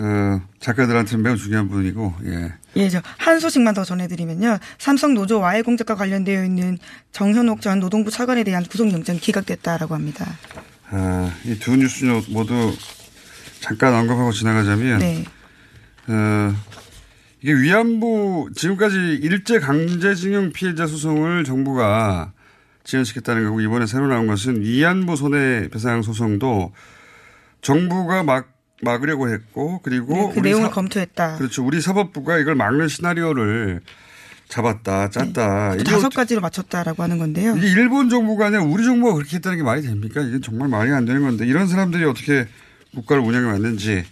어, 0.00 0.40
작가들한테는 0.60 1.24
매우 1.24 1.36
중요한 1.36 1.68
분이고, 1.68 2.14
예. 2.26 2.52
예, 2.76 2.88
저 2.88 3.02
한 3.18 3.40
소식만 3.40 3.74
더 3.74 3.82
전해드리면요. 3.84 4.58
삼성 4.78 5.12
노조 5.12 5.40
와해 5.40 5.62
공작과 5.62 5.96
관련되어 5.96 6.44
있는 6.44 6.78
정현옥 7.10 7.60
전 7.60 7.80
노동부 7.80 8.12
차관에 8.12 8.44
대한 8.44 8.64
구속영장이 8.64 9.18
기각됐다라고 9.18 9.94
합니다. 9.96 10.24
아, 10.90 11.32
이 11.44 11.58
두 11.58 11.76
뉴스 11.76 12.04
모두 12.28 12.76
잠깐 13.60 13.92
언급하고 13.94 14.30
지나가자면, 14.32 15.00
네. 15.00 15.24
어, 16.06 16.54
이게 17.40 17.52
위안부 17.54 18.50
지금까지 18.54 18.96
일제 19.22 19.60
강제징용 19.60 20.52
피해자 20.52 20.86
소송을 20.86 21.44
정부가 21.44 22.32
지연시켰다는 22.84 23.44
거고 23.44 23.60
이번에 23.60 23.86
새로 23.86 24.06
나온 24.08 24.26
것은 24.26 24.60
위안부 24.62 25.14
손해배상 25.16 26.02
소송도 26.02 26.72
정부가 27.60 28.22
막 28.22 28.48
막으려고 28.82 29.28
했고 29.28 29.80
그리고 29.82 30.14
네, 30.14 30.32
그 30.34 30.40
내용을 30.40 30.68
사- 30.68 30.74
검토했다. 30.74 31.36
그렇죠. 31.38 31.64
우리 31.64 31.80
사법부가 31.80 32.38
이걸 32.38 32.54
막는 32.54 32.88
시나리오를 32.88 33.80
잡았다, 34.48 35.10
짰다. 35.10 35.74
네. 35.76 35.84
다섯 35.84 35.98
어떻게- 36.06 36.16
가지로 36.16 36.40
맞췄다라고 36.40 37.02
하는 37.02 37.18
건데요. 37.18 37.56
이게 37.56 37.66
일본 37.68 38.08
정부가 38.08 38.46
아니라 38.46 38.62
우리 38.62 38.84
정부가 38.84 39.14
그렇게 39.14 39.36
했다는 39.36 39.58
게 39.58 39.62
말이 39.64 39.82
됩니까? 39.82 40.22
이게 40.22 40.40
정말 40.40 40.68
말이 40.68 40.90
안 40.92 41.04
되는 41.04 41.22
건데 41.22 41.44
이런 41.46 41.66
사람들이 41.66 42.04
어떻게 42.04 42.46
국가를 42.94 43.22
운영해 43.22 43.46
왔는지 43.46 44.04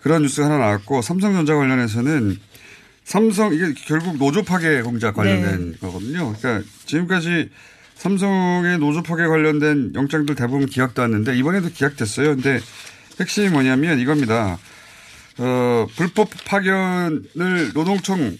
그런 0.00 0.22
뉴스가 0.22 0.46
하나 0.46 0.58
나왔고 0.58 1.02
삼성전자 1.02 1.54
관련해서는 1.54 2.38
삼성 3.04 3.54
이게 3.54 3.72
결국 3.86 4.16
노조 4.18 4.42
파괴 4.42 4.82
공작 4.82 5.14
관련된 5.14 5.72
네. 5.72 5.78
거거든요. 5.78 6.34
그러니까 6.34 6.68
지금까지 6.84 7.50
삼성의 7.94 8.78
노조 8.78 9.02
파괴 9.02 9.26
관련된 9.26 9.92
영장들 9.94 10.34
대부분 10.34 10.66
기각도 10.66 11.02
왔는데 11.02 11.36
이번에도 11.36 11.68
기각됐어요. 11.68 12.36
근데 12.36 12.60
핵심이 13.20 13.48
뭐냐면 13.48 13.98
이겁니다. 13.98 14.58
어, 15.38 15.86
불법 15.96 16.28
파견을 16.44 17.72
노동청에서 17.74 18.38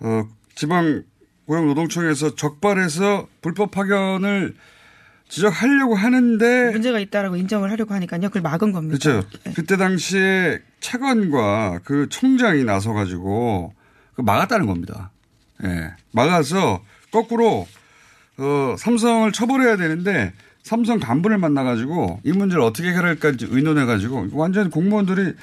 어, 0.00 0.28
지방 0.54 1.04
고용노동청에서 1.46 2.34
적발해서 2.34 3.28
불법 3.40 3.70
파견을 3.70 4.54
지적하려고 5.28 5.94
하는데 5.94 6.70
문제가 6.70 6.98
있다라고 7.00 7.36
인정을 7.36 7.70
하려고 7.70 7.94
하니까요. 7.94 8.22
그걸 8.28 8.42
막은 8.42 8.72
겁니다. 8.72 8.98
그렇죠. 8.98 9.28
그때 9.54 9.76
당시에 9.76 10.60
차관과 10.80 11.80
그 11.84 12.08
총장이 12.08 12.64
나서 12.64 12.92
가지고 12.92 13.74
그 14.14 14.22
막았다는 14.22 14.66
겁니다. 14.66 15.10
예. 15.64 15.92
막아서 16.12 16.82
거꾸로 17.10 17.66
어 18.38 18.76
삼성을 18.78 19.30
처벌해야 19.32 19.76
되는데 19.76 20.32
삼성 20.62 20.98
간부를 20.98 21.38
만나 21.38 21.64
가지고 21.64 22.20
이 22.24 22.32
문제를 22.32 22.62
어떻게 22.62 22.88
해결할까 22.90 23.32
의논해 23.40 23.84
가지고 23.84 24.28
완전 24.32 24.70
공무원들이 24.70 25.34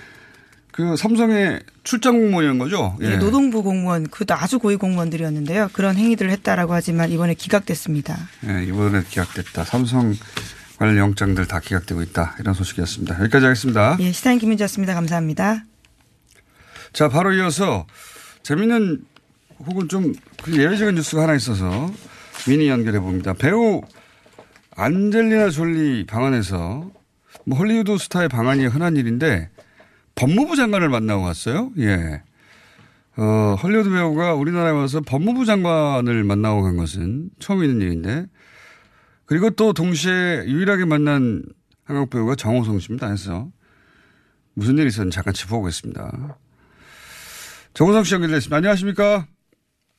그 0.73 0.97
삼성의 0.97 1.61
출장 1.83 2.19
공무원이란 2.19 2.57
거죠. 2.57 2.97
예. 3.01 3.09
네, 3.09 3.17
노동부 3.17 3.61
공무원, 3.61 4.09
그도 4.09 4.33
아주 4.33 4.57
고위 4.57 4.75
공무원들이었는데요. 4.75 5.69
그런 5.71 5.95
행위들을 5.95 6.31
했다라고 6.31 6.73
하지만 6.73 7.11
이번에 7.11 7.35
기각됐습니다. 7.35 8.17
예, 8.47 8.63
이번에 8.65 9.03
기각됐다. 9.07 9.65
삼성 9.65 10.15
관련 10.79 10.97
영장들 10.97 11.45
다 11.45 11.59
기각되고 11.59 12.01
있다. 12.01 12.35
이런 12.39 12.55
소식이었습니다. 12.55 13.19
여기까지 13.19 13.45
하겠습니다. 13.45 13.97
예, 13.99 14.11
시사인 14.11 14.39
김민주였습니다. 14.39 14.95
감사합니다. 14.95 15.63
자, 16.91 17.07
바로 17.07 17.33
이어서 17.33 17.85
재밌는 18.41 19.03
혹은 19.67 19.87
좀그 19.87 20.57
예외적인 20.57 20.95
뉴스가 20.95 21.21
하나 21.21 21.35
있어서 21.35 21.91
미니 22.47 22.67
연결해 22.67 22.99
봅니다. 22.99 23.33
배우 23.33 23.83
안젤리나 24.75 25.51
졸리 25.51 26.07
방안에서 26.07 26.89
뭐 27.45 27.57
헐리우드 27.59 27.95
스타의 27.99 28.27
방안이 28.27 28.65
흔한 28.65 28.97
일인데 28.97 29.49
법무부 30.15 30.55
장관을 30.55 30.89
만나고 30.89 31.23
갔어요. 31.23 31.71
예. 31.79 32.21
어, 33.15 33.55
헐리우드 33.61 33.89
배우가 33.89 34.33
우리나라에 34.33 34.71
와서 34.71 35.01
법무부 35.01 35.45
장관을 35.45 36.23
만나고 36.23 36.63
간 36.63 36.77
것은 36.77 37.29
처음 37.39 37.63
있는 37.63 37.81
일인데 37.81 38.25
그리고 39.25 39.49
또 39.51 39.73
동시에 39.73 40.45
유일하게 40.45 40.85
만난 40.85 41.43
한국 41.85 42.09
배우가 42.09 42.35
정호성 42.35 42.79
씨입니다. 42.79 43.09
해서 43.09 43.49
무슨 44.53 44.77
일이 44.77 44.87
있었는지 44.87 45.15
잠깐 45.15 45.33
짚어보겠습니다. 45.33 46.37
정호성 47.73 48.03
씨 48.03 48.13
연결됐습니다. 48.15 48.57
안녕하십니까? 48.57 49.27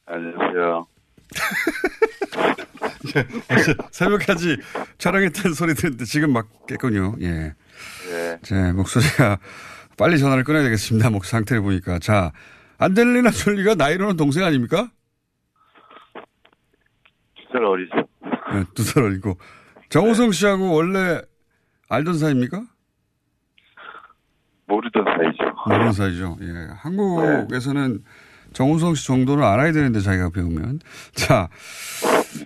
안녕하세요. 0.06 0.86
새벽까지 3.90 4.58
촬영했다는 4.98 5.54
소리 5.54 5.74
듣는데 5.74 6.04
지금 6.04 6.32
막 6.32 6.48
깼군요. 6.66 7.16
예. 7.20 7.54
네. 8.10 8.38
제 8.42 8.72
목소리가 8.72 9.38
빨리 9.96 10.18
전화를 10.18 10.44
끊어야 10.44 10.62
되겠습니다. 10.64 11.10
목 11.10 11.24
상태를 11.24 11.62
보니까. 11.62 11.98
자, 11.98 12.32
안젤리나 12.78 13.30
졸리가 13.30 13.74
나이로는 13.74 14.16
동생 14.16 14.44
아닙니까? 14.44 14.90
두 17.36 17.52
살 17.52 17.64
어리죠. 17.64 17.94
네, 18.52 18.64
두살 18.74 19.04
어리고. 19.04 19.38
정호성 19.90 20.32
씨하고 20.32 20.72
원래 20.74 21.20
알던 21.88 22.18
사이입니까? 22.18 22.64
모르던 24.66 25.04
사이죠. 25.04 25.54
모르는 25.68 25.92
사이죠. 25.92 26.36
예. 26.40 26.46
한국에서는 26.78 28.02
정우성 28.54 28.94
씨 28.96 29.06
정도는 29.06 29.44
알아야 29.44 29.70
되는데 29.72 30.00
자기가 30.00 30.30
배우면. 30.30 30.80
자, 31.14 31.48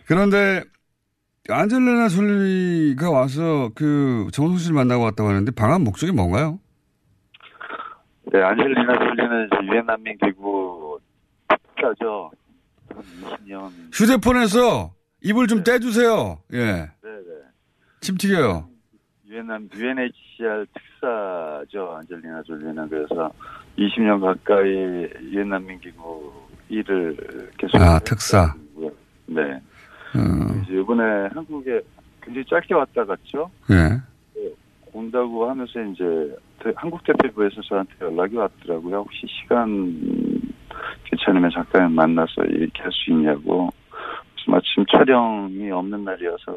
그런데 0.06 0.62
안젤리나 1.48 2.08
졸리가 2.10 3.10
와서 3.10 3.70
그 3.74 4.26
정우성 4.32 4.58
씨를 4.58 4.74
만나고 4.74 5.04
왔다고 5.04 5.30
하는데 5.30 5.50
방한 5.52 5.82
목적이 5.84 6.12
뭔가요? 6.12 6.58
네, 8.32 8.42
안젤리나 8.42 8.98
졸리는 8.98 9.48
유엔 9.72 9.86
난민 9.86 10.16
기구 10.18 10.98
특사죠. 11.48 12.30
한 12.94 13.02
20년. 13.02 13.70
휴대폰에서 13.92 14.92
입을 15.22 15.46
좀 15.46 15.62
떼주세요. 15.64 16.38
예. 16.52 16.58
네, 16.58 16.86
네. 17.02 17.42
침 18.00 18.16
튀겨요. 18.16 18.68
유엔 19.28 19.46
난 19.46 19.68
UNHCR 19.74 20.66
특사죠. 20.74 21.96
안젤리나 22.00 22.42
졸리는 22.42 22.88
그래서 22.88 23.30
20년 23.78 24.20
가까이 24.20 24.68
유엔 25.32 25.48
난민 25.48 25.80
기구 25.80 26.32
일을 26.68 27.50
계속 27.56 27.80
아, 27.80 27.98
특사. 28.00 28.54
했고요. 28.54 28.90
네. 29.26 29.40
어, 30.14 30.62
이제 30.64 30.80
이번에 30.80 31.28
한국에 31.34 31.80
굉장히 32.22 32.44
짧게 32.46 32.74
왔다 32.74 33.04
갔죠. 33.04 33.50
예. 33.70 34.00
온다고 35.02 35.48
하면서 35.48 35.80
이제 35.80 36.04
대- 36.62 36.72
한국 36.76 37.02
대표부에서 37.04 37.62
저한테 37.62 37.92
연락이 38.00 38.36
왔더라고요. 38.36 38.96
혹시 38.98 39.26
시간 39.28 39.94
괜찮으면 41.04 41.50
잠깐 41.50 41.92
만나서 41.92 42.42
이렇게 42.44 42.82
할 42.82 42.90
수 42.92 43.10
있냐고. 43.12 43.70
마침 44.48 44.82
촬영이 44.90 45.70
없는 45.70 46.04
날이어서 46.04 46.56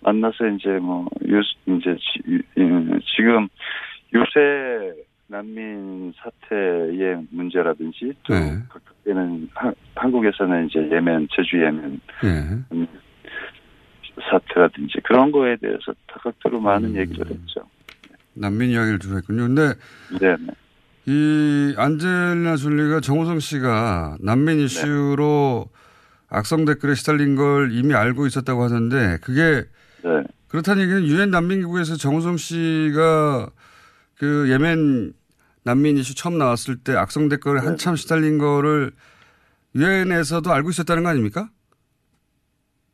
만나서 0.00 0.48
이제 0.48 0.68
뭐 0.80 1.06
요, 1.30 1.40
이제 1.66 1.96
지, 1.96 2.42
음, 2.58 2.98
지금 3.16 3.46
요새 4.12 4.94
난민 5.28 6.12
사태의 6.16 7.24
문제라든지 7.30 8.12
또 8.24 8.34
네. 8.34 8.50
각각에는 8.68 9.48
하- 9.54 9.72
한국에서는 9.94 10.66
이제 10.66 10.88
예멘 10.90 11.28
제주 11.30 11.62
예멘 11.62 12.00
예. 12.24 12.86
사태라든지 14.30 14.98
그런 15.04 15.30
거에 15.32 15.56
대해서 15.56 15.92
다각도로 16.06 16.60
많은 16.60 16.90
음. 16.90 16.96
얘기를 16.96 17.26
했죠. 17.26 17.62
난민 18.34 18.70
이야기를 18.70 18.98
주로 18.98 19.16
했군요. 19.16 19.42
근데 19.46 19.74
네, 20.20 20.36
네. 20.38 20.52
이 21.06 21.74
안젤리나 21.76 22.56
졸리가 22.56 23.00
정호성 23.00 23.40
씨가 23.40 24.18
난민 24.20 24.60
이슈로 24.60 25.66
악성 26.28 26.64
댓글에 26.64 26.94
시달린 26.94 27.36
걸 27.36 27.72
이미 27.72 27.94
알고 27.94 28.26
있었다고 28.26 28.62
하던데 28.62 29.18
그게 29.22 29.64
네. 30.04 30.22
그렇다는 30.48 30.82
얘기는 30.82 31.06
유엔 31.06 31.30
난민기구에서 31.30 31.96
정호성 31.96 32.36
씨가 32.36 33.50
그 34.16 34.50
예멘 34.50 35.12
난민 35.64 35.96
이슈 35.98 36.14
처음 36.14 36.38
나왔을 36.38 36.76
때 36.76 36.94
악성 36.94 37.28
댓글에 37.28 37.60
한참 37.60 37.96
시달린 37.96 38.38
거를 38.38 38.92
유엔에서도 39.74 40.50
알고 40.50 40.70
있었다는 40.70 41.02
거 41.02 41.10
아닙니까? 41.10 41.50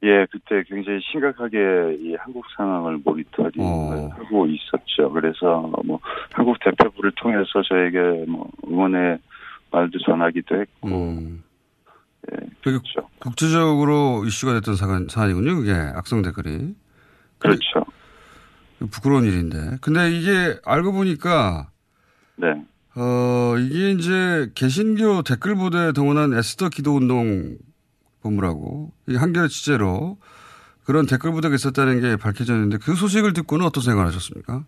예, 0.05 0.27
그때 0.31 0.63
굉장히 0.69 1.01
심각하게 1.11 1.97
이 1.99 2.15
한국 2.15 2.45
상황을 2.57 2.99
모니터링을 3.03 3.53
어. 3.59 4.11
하고 4.13 4.47
있었죠. 4.47 5.11
그래서 5.11 5.73
뭐 5.85 5.99
한국 6.33 6.59
대표부를 6.61 7.13
통해서 7.17 7.63
저에게 7.67 8.27
뭐 8.29 8.51
응원의 8.69 9.19
말도 9.71 9.99
전하기도 10.01 10.61
했고, 10.61 10.89
음. 10.89 11.43
예, 12.31 12.37
그렇죠. 12.63 13.09
국제적으로 13.19 14.25
이슈가 14.27 14.53
됐던 14.55 14.77
사건, 14.77 15.09
사안이군요. 15.09 15.57
그게 15.57 15.73
악성 15.73 16.21
댓글이. 16.21 16.75
그렇죠. 17.39 17.85
부끄러운 18.91 19.25
일인데. 19.25 19.79
근데 19.81 20.11
이게 20.11 20.59
알고 20.65 20.93
보니까 20.93 21.71
네, 22.37 22.49
어, 22.97 23.55
이게 23.59 23.93
이제 23.93 24.51
개신교 24.55 25.23
댓글 25.23 25.55
부대에 25.55 25.93
동원한 25.93 26.35
에스더 26.35 26.69
기도 26.69 26.95
운동 26.95 27.57
본부라고 28.25 28.91
이 29.07 29.17
한겨레 29.17 29.49
취재로 29.49 30.17
그런 30.85 31.07
댓글 31.07 31.33
부대가 31.33 31.55
있었다는 31.55 32.01
게 32.01 32.17
밝혀졌는데 32.17 32.79
그 32.79 32.95
소식을 32.95 33.33
듣고는 33.35 33.65
어떤 33.65 33.83
생각을 33.83 34.09
하셨습니까? 34.09 34.65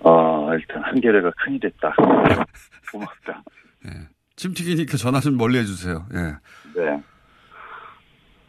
어, 0.00 0.54
일단 0.54 0.82
한겨레가 0.84 1.32
큰일 1.38 1.60
됐다. 1.60 1.94
고맙다. 2.92 3.42
예. 3.86 3.90
침 4.36 4.52
튀기니까 4.52 4.96
전화 4.96 5.20
좀 5.20 5.36
멀리 5.36 5.58
해주세요. 5.58 6.06
예. 6.14 6.80
네. 6.80 7.02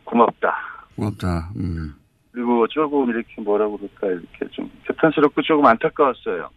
고맙다. 0.04 0.54
고맙다. 0.96 1.52
음. 1.56 1.96
그리고 2.32 2.68
조금 2.68 3.10
이렇게 3.10 3.42
뭐라 3.42 3.68
그럴까, 3.68 4.08
이렇게 4.08 4.48
좀 4.52 4.70
개탄스럽고 4.88 5.42
조금 5.42 5.66
안타까웠어요. 5.66 6.50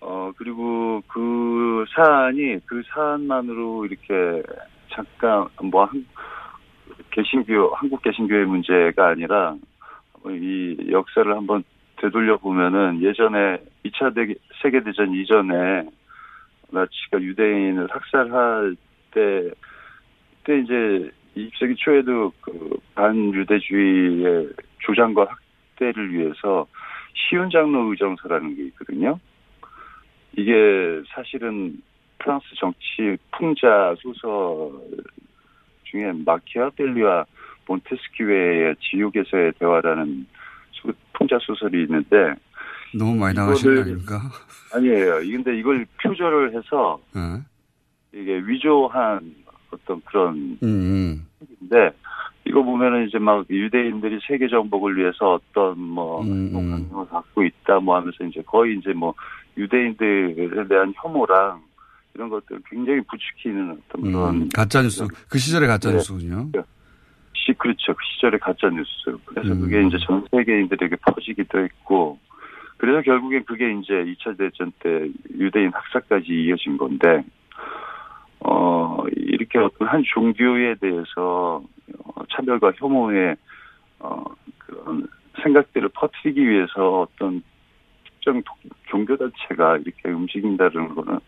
어, 0.00 0.32
그리고 0.36 1.02
그 1.08 1.84
사안이 1.94 2.60
그 2.66 2.82
사안만으로 2.94 3.86
이렇게 3.86 4.42
잠깐 4.94 5.48
뭐 5.62 5.84
한, 5.84 6.06
개신교, 7.10 7.74
한국 7.74 8.02
개신교의 8.02 8.46
문제가 8.46 9.08
아니라 9.08 9.56
이 10.26 10.76
역사를 10.90 11.30
한번 11.34 11.64
되돌려 11.96 12.38
보면은 12.38 13.02
예전에 13.02 13.58
2차 13.84 14.14
대, 14.14 14.34
세계 14.62 14.82
대전 14.82 15.12
이전에 15.14 15.88
나치가 16.70 17.20
유대인을 17.20 17.88
학살할 17.90 18.76
때, 19.12 19.50
그때 20.42 20.58
이제 20.60 21.10
20세기 21.36 21.76
초에도 21.76 22.32
그 22.40 22.76
반유대주의의 22.94 24.50
조장과 24.80 25.26
확대를 25.26 26.12
위해서 26.12 26.66
시운 27.14 27.50
장로 27.50 27.90
의정서라는 27.90 28.56
게 28.56 28.64
있거든요. 28.66 29.18
이게 30.36 31.02
사실은 31.14 31.80
프랑스 32.24 32.46
정치 32.58 33.18
풍자 33.32 33.94
소설 34.00 34.72
중에 35.84 36.10
마키아벨리와 36.24 37.26
몬테스키웨의 37.66 38.76
지옥에서의 38.80 39.52
대화라는 39.58 40.26
소, 40.72 40.90
풍자 41.12 41.38
소설이 41.42 41.82
있는데 41.82 42.34
너무 42.96 43.14
많이 43.16 43.36
나가시는 43.36 43.74
거 43.74 43.80
아닙니까? 43.82 44.20
아니에요. 44.72 45.16
근데 45.16 45.58
이걸 45.58 45.86
표절을 46.02 46.56
해서 46.56 46.98
네. 47.14 47.42
이게 48.18 48.38
위조한 48.38 49.34
어떤 49.70 50.00
그런 50.02 50.58
음, 50.62 51.26
인데 51.60 51.90
이거 52.46 52.62
보면은 52.62 53.06
이제 53.06 53.18
막 53.18 53.44
유대인들이 53.50 54.20
세계 54.26 54.48
정복을 54.48 54.96
위해서 54.96 55.34
어떤 55.34 55.78
뭐 55.78 56.22
음, 56.22 56.54
음. 56.54 56.70
강령을 56.70 57.08
갖고 57.08 57.44
있다 57.44 57.80
뭐 57.80 57.96
하면서 57.96 58.24
이제 58.24 58.40
거의 58.46 58.78
이제 58.78 58.92
뭐 58.92 59.14
유대인들에 59.58 60.68
대한 60.68 60.94
혐오랑 60.96 61.60
이런 62.14 62.28
것들 62.28 62.56
을 62.56 62.62
굉장히 62.70 63.00
부추기는 63.02 63.70
어떤 63.88 64.02
그런 64.02 64.34
음, 64.42 64.48
가짜 64.54 64.82
뉴스. 64.82 65.06
그 65.28 65.38
시절의 65.38 65.68
가짜 65.68 65.90
네. 65.90 65.96
뉴스군요. 65.96 66.50
시 67.34 67.52
그렇죠 67.54 67.92
그 67.92 67.98
시절의 68.14 68.38
가짜 68.40 68.70
뉴스 68.70 69.18
그래서 69.26 69.52
음. 69.52 69.60
그게 69.62 69.82
이제 69.86 69.98
전 70.06 70.24
세계인들에게 70.30 70.96
퍼지기도 70.96 71.58
했고 71.58 72.18
그래서 72.78 73.02
결국엔 73.02 73.44
그게 73.44 73.72
이제 73.72 73.92
2차 73.92 74.38
대전 74.38 74.72
때 74.78 75.08
유대인 75.36 75.70
학살까지 75.74 76.26
이어진 76.28 76.76
건데 76.76 77.24
어 78.40 79.04
이렇게 79.16 79.58
어떤 79.58 79.88
한 79.88 80.02
종교에 80.06 80.76
대해서 80.76 81.62
어, 82.04 82.22
차별과 82.30 82.72
혐오의 82.76 83.36
어 83.98 84.24
그런 84.58 85.06
생각들을 85.42 85.88
퍼뜨리기 85.90 86.48
위해서 86.48 87.00
어떤 87.00 87.42
특정 88.04 88.42
도- 88.42 88.70
종교 88.88 89.16
단체가 89.16 89.78
이렇게 89.78 90.10
움직인다는 90.10 90.94
거는 90.94 91.18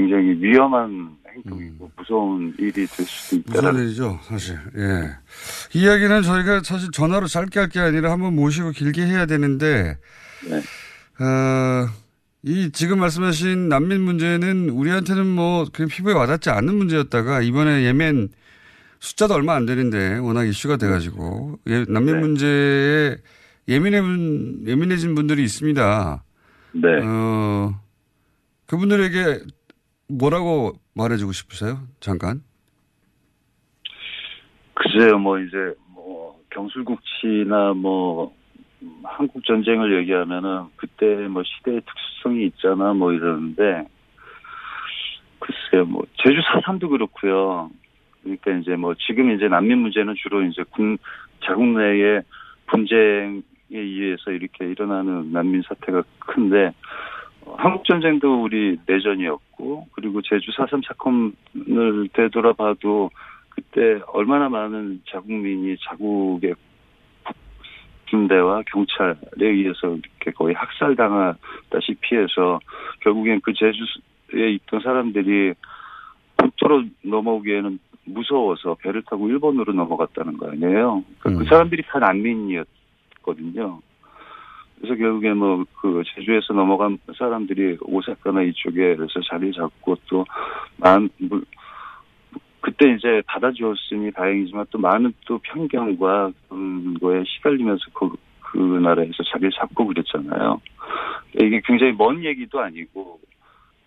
굉장히 0.00 0.42
위험한 0.42 1.16
행동이고 1.34 1.90
무서운 1.96 2.54
일이 2.58 2.72
될 2.72 2.86
수도 2.86 3.36
음. 3.36 3.42
무슨 3.46 3.60
있다라는 3.60 3.84
일이죠, 3.84 4.18
사실. 4.22 4.58
예. 4.76 5.10
이야기는 5.78 6.22
저희가 6.22 6.62
사실 6.64 6.90
전화로 6.90 7.26
짧게 7.26 7.58
할 7.60 7.68
게 7.68 7.80
아니라 7.80 8.10
한번 8.10 8.34
모시고 8.34 8.70
길게 8.70 9.02
해야 9.02 9.26
되는데, 9.26 9.96
네. 10.48 11.24
어, 11.24 11.88
이 12.42 12.70
지금 12.72 12.98
말씀하신 13.00 13.68
난민 13.68 14.00
문제는 14.00 14.70
우리한테는 14.70 15.26
뭐 15.26 15.66
그냥 15.72 15.88
피부에 15.88 16.14
와닿지 16.14 16.48
않는 16.50 16.74
문제였다가 16.74 17.42
이번에 17.42 17.84
예멘 17.84 18.30
숫자도 18.98 19.34
얼마 19.34 19.54
안 19.54 19.66
되는데 19.66 20.16
워낙 20.18 20.44
이슈가 20.46 20.78
돼가지고 20.78 21.58
예, 21.68 21.84
난민 21.86 22.14
네. 22.14 22.20
문제에 22.20 23.16
예민해 23.68 24.00
분, 24.00 24.64
예민해진 24.66 25.14
분들이 25.14 25.44
있습니다. 25.44 26.24
네. 26.72 26.88
어, 27.04 27.78
그분들에게 28.66 29.40
뭐라고 30.10 30.72
말해주고 30.94 31.32
싶으세요? 31.32 31.78
잠깐. 32.00 32.42
글쎄요, 34.74 35.18
뭐 35.18 35.38
이제 35.38 35.74
뭐 35.94 36.40
경술국치나 36.50 37.74
뭐 37.74 38.34
음, 38.82 39.02
한국 39.04 39.44
전쟁을 39.44 39.98
얘기하면은 40.00 40.64
그때 40.76 41.06
뭐 41.28 41.42
시대의 41.44 41.82
특수성이 41.82 42.46
있잖아 42.46 42.94
뭐 42.94 43.12
이러는데 43.12 43.86
글쎄요, 45.38 45.84
뭐 45.86 46.04
제주 46.16 46.40
4.3도 46.40 46.90
그렇고요. 46.90 47.70
그러니까 48.22 48.52
이제 48.52 48.76
뭐 48.76 48.94
지금 48.94 49.30
이제 49.30 49.48
난민 49.48 49.78
문제는 49.78 50.14
주로 50.16 50.42
이제 50.42 50.62
군 50.70 50.98
자국 51.44 51.66
내의 51.66 52.22
분쟁에 52.66 53.42
의해서 53.70 54.30
이렇게 54.30 54.66
일어나는 54.66 55.32
난민 55.32 55.62
사태가 55.66 56.02
큰데 56.18 56.66
어, 56.68 56.72
한국 57.56 57.84
전쟁도 57.84 58.42
우리 58.42 58.78
내전이었고 58.86 59.88
그리고 59.92 60.22
제주 60.22 60.50
4.3 60.52 60.86
사건을 60.86 62.08
되돌아봐도 62.12 63.10
그때 63.48 64.00
얼마나 64.08 64.48
많은 64.48 65.02
자국민이 65.10 65.76
자국의 65.82 66.54
군대와 68.10 68.62
경찰에 68.66 69.14
의해서 69.40 69.96
이렇게 69.96 70.32
거의 70.32 70.54
학살당하다시피 70.54 72.16
해서 72.16 72.58
결국엔 73.00 73.40
그 73.42 73.52
제주에 73.54 74.50
있던 74.52 74.80
사람들이 74.80 75.54
국토로 76.36 76.84
넘어오기에는 77.02 77.78
무서워서 78.04 78.74
배를 78.76 79.02
타고 79.02 79.28
일본으로 79.28 79.72
넘어갔다는 79.72 80.38
거 80.38 80.50
아니에요. 80.50 81.04
그러니까 81.20 81.38
그 81.38 81.40
음. 81.40 81.44
사람들이 81.44 81.82
다 81.86 81.98
난민이었거든요. 82.00 83.80
그래서 84.80 84.96
결국에 84.96 85.32
뭐 85.34 85.64
그 85.80 86.02
제주에서 86.14 86.52
넘어간 86.52 86.98
사람들이 87.16 87.78
오사카나 87.80 88.42
이쪽에서 88.42 89.06
자리 89.28 89.50
잡고 89.52 89.96
또만 90.06 91.08
그때 92.60 92.92
이제 92.92 93.22
받아주었으니 93.26 94.12
다행이지만 94.12 94.66
또 94.70 94.78
많은 94.78 95.14
또 95.26 95.38
편견과 95.38 96.32
그런 96.48 96.94
거에 97.00 97.24
시달리면서 97.24 97.82
그, 97.94 98.10
그 98.40 98.58
나라에서 98.58 99.22
자리를 99.32 99.50
잡고 99.52 99.86
그랬잖아요. 99.86 100.60
이게 101.34 101.62
굉장히 101.64 101.92
먼 101.96 102.22
얘기도 102.22 102.60
아니고 102.60 103.18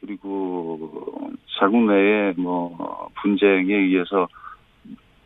그리고 0.01 1.31
자국 1.59 1.85
내에 1.85 2.33
뭐 2.35 3.09
분쟁에 3.21 3.71
의해서 3.71 4.27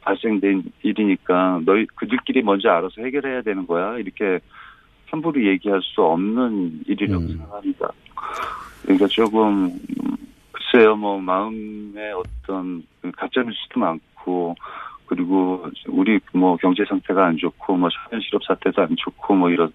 발생된 0.01 0.63
일이니까 0.83 1.61
너희 1.65 1.85
그들끼리 1.95 2.41
먼저 2.41 2.69
알아서 2.69 3.01
해결해야 3.01 3.41
되는 3.41 3.65
거야 3.65 3.97
이렇게 3.97 4.39
함부로 5.09 5.43
얘기할 5.43 5.81
수 5.81 6.01
없는 6.01 6.83
일이라고 6.87 7.23
음. 7.23 7.27
생각합니다. 7.29 7.91
그러니까 8.83 9.07
조금 9.07 9.65
음, 9.65 10.17
글쎄요 10.51 10.95
뭐 10.95 11.19
마음에 11.19 12.11
어떤 12.11 12.83
그 13.01 13.11
가짜 13.11 13.41
뉴스도 13.41 13.79
많고 13.79 14.55
그리고 15.07 15.65
우리 15.87 16.19
뭐 16.33 16.57
경제 16.57 16.83
상태가 16.85 17.25
안 17.25 17.37
좋고 17.37 17.77
뭐 17.77 17.89
사현 17.89 18.21
실업 18.21 18.43
사태도 18.43 18.81
안 18.81 18.95
좋고 18.97 19.35
뭐 19.35 19.49
이런 19.49 19.71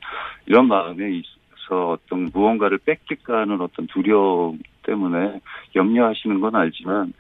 이런 0.47 0.69
마음에 0.69 1.11
있어 1.11 1.91
어떤 1.91 2.31
무언가를 2.33 2.79
뺏길까 2.79 3.41
하는 3.41 3.61
어떤 3.61 3.87
두려움 3.87 4.59
때문에 4.83 5.41
염려하시는 5.75 6.41
건 6.41 6.55
알지만 6.55 7.13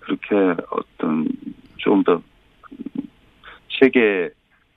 그렇게 0.00 0.62
어떤 0.70 1.26
조금 1.78 2.02
더 2.02 2.22
세계 3.80 4.30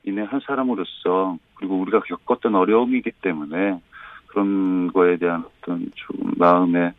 인의 0.04 0.26
한 0.26 0.40
사람으로서 0.46 1.38
그리고 1.56 1.80
우리가 1.80 2.00
겪었던 2.02 2.56
어려움이기 2.56 3.12
때문에 3.22 3.80
그런 4.28 4.92
거에 4.94 5.18
대한 5.18 5.44
어떤 5.46 5.92
조금 5.96 6.32
마음의 6.38 6.94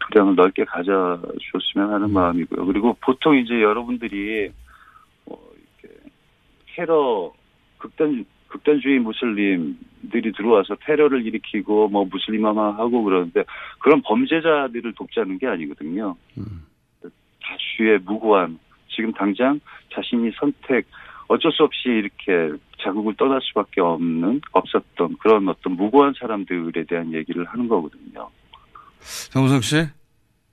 도량을 0.00 0.34
넓게 0.34 0.64
가져줬으면 0.64 1.92
하는 1.92 2.10
마음이고요. 2.12 2.66
그리고 2.66 2.96
보통 3.00 3.36
이제 3.36 3.62
여러분들이 3.62 4.50
뭐 5.24 5.52
이렇게 5.82 5.94
테러 6.74 7.32
극단 7.78 8.24
극단주의 8.48 8.98
무슬림들이 8.98 10.32
들어와서 10.32 10.76
테러를 10.80 11.26
일으키고 11.26 11.88
뭐 11.88 12.06
무슬림화하고 12.06 13.02
그러는데 13.02 13.44
그런 13.78 14.00
범죄자들을 14.02 14.94
돕자는 14.94 15.38
게 15.38 15.46
아니거든요. 15.46 16.16
다수의 17.42 17.98
무고한 18.04 18.58
지금 18.88 19.12
당장 19.12 19.60
자신이 19.92 20.32
선택 20.32 20.86
어쩔 21.28 21.52
수 21.52 21.62
없이 21.62 21.88
이렇게 21.88 22.56
자국을 22.82 23.14
떠날 23.16 23.40
수밖에 23.42 23.80
없는 23.80 24.40
없었던 24.52 25.16
그런 25.20 25.48
어떤 25.48 25.74
무고한 25.74 26.14
사람들에 26.18 26.84
대한 26.88 27.12
얘기를 27.12 27.44
하는 27.44 27.68
거거든요. 27.68 28.30
정우석 29.30 29.62
씨. 29.62 29.76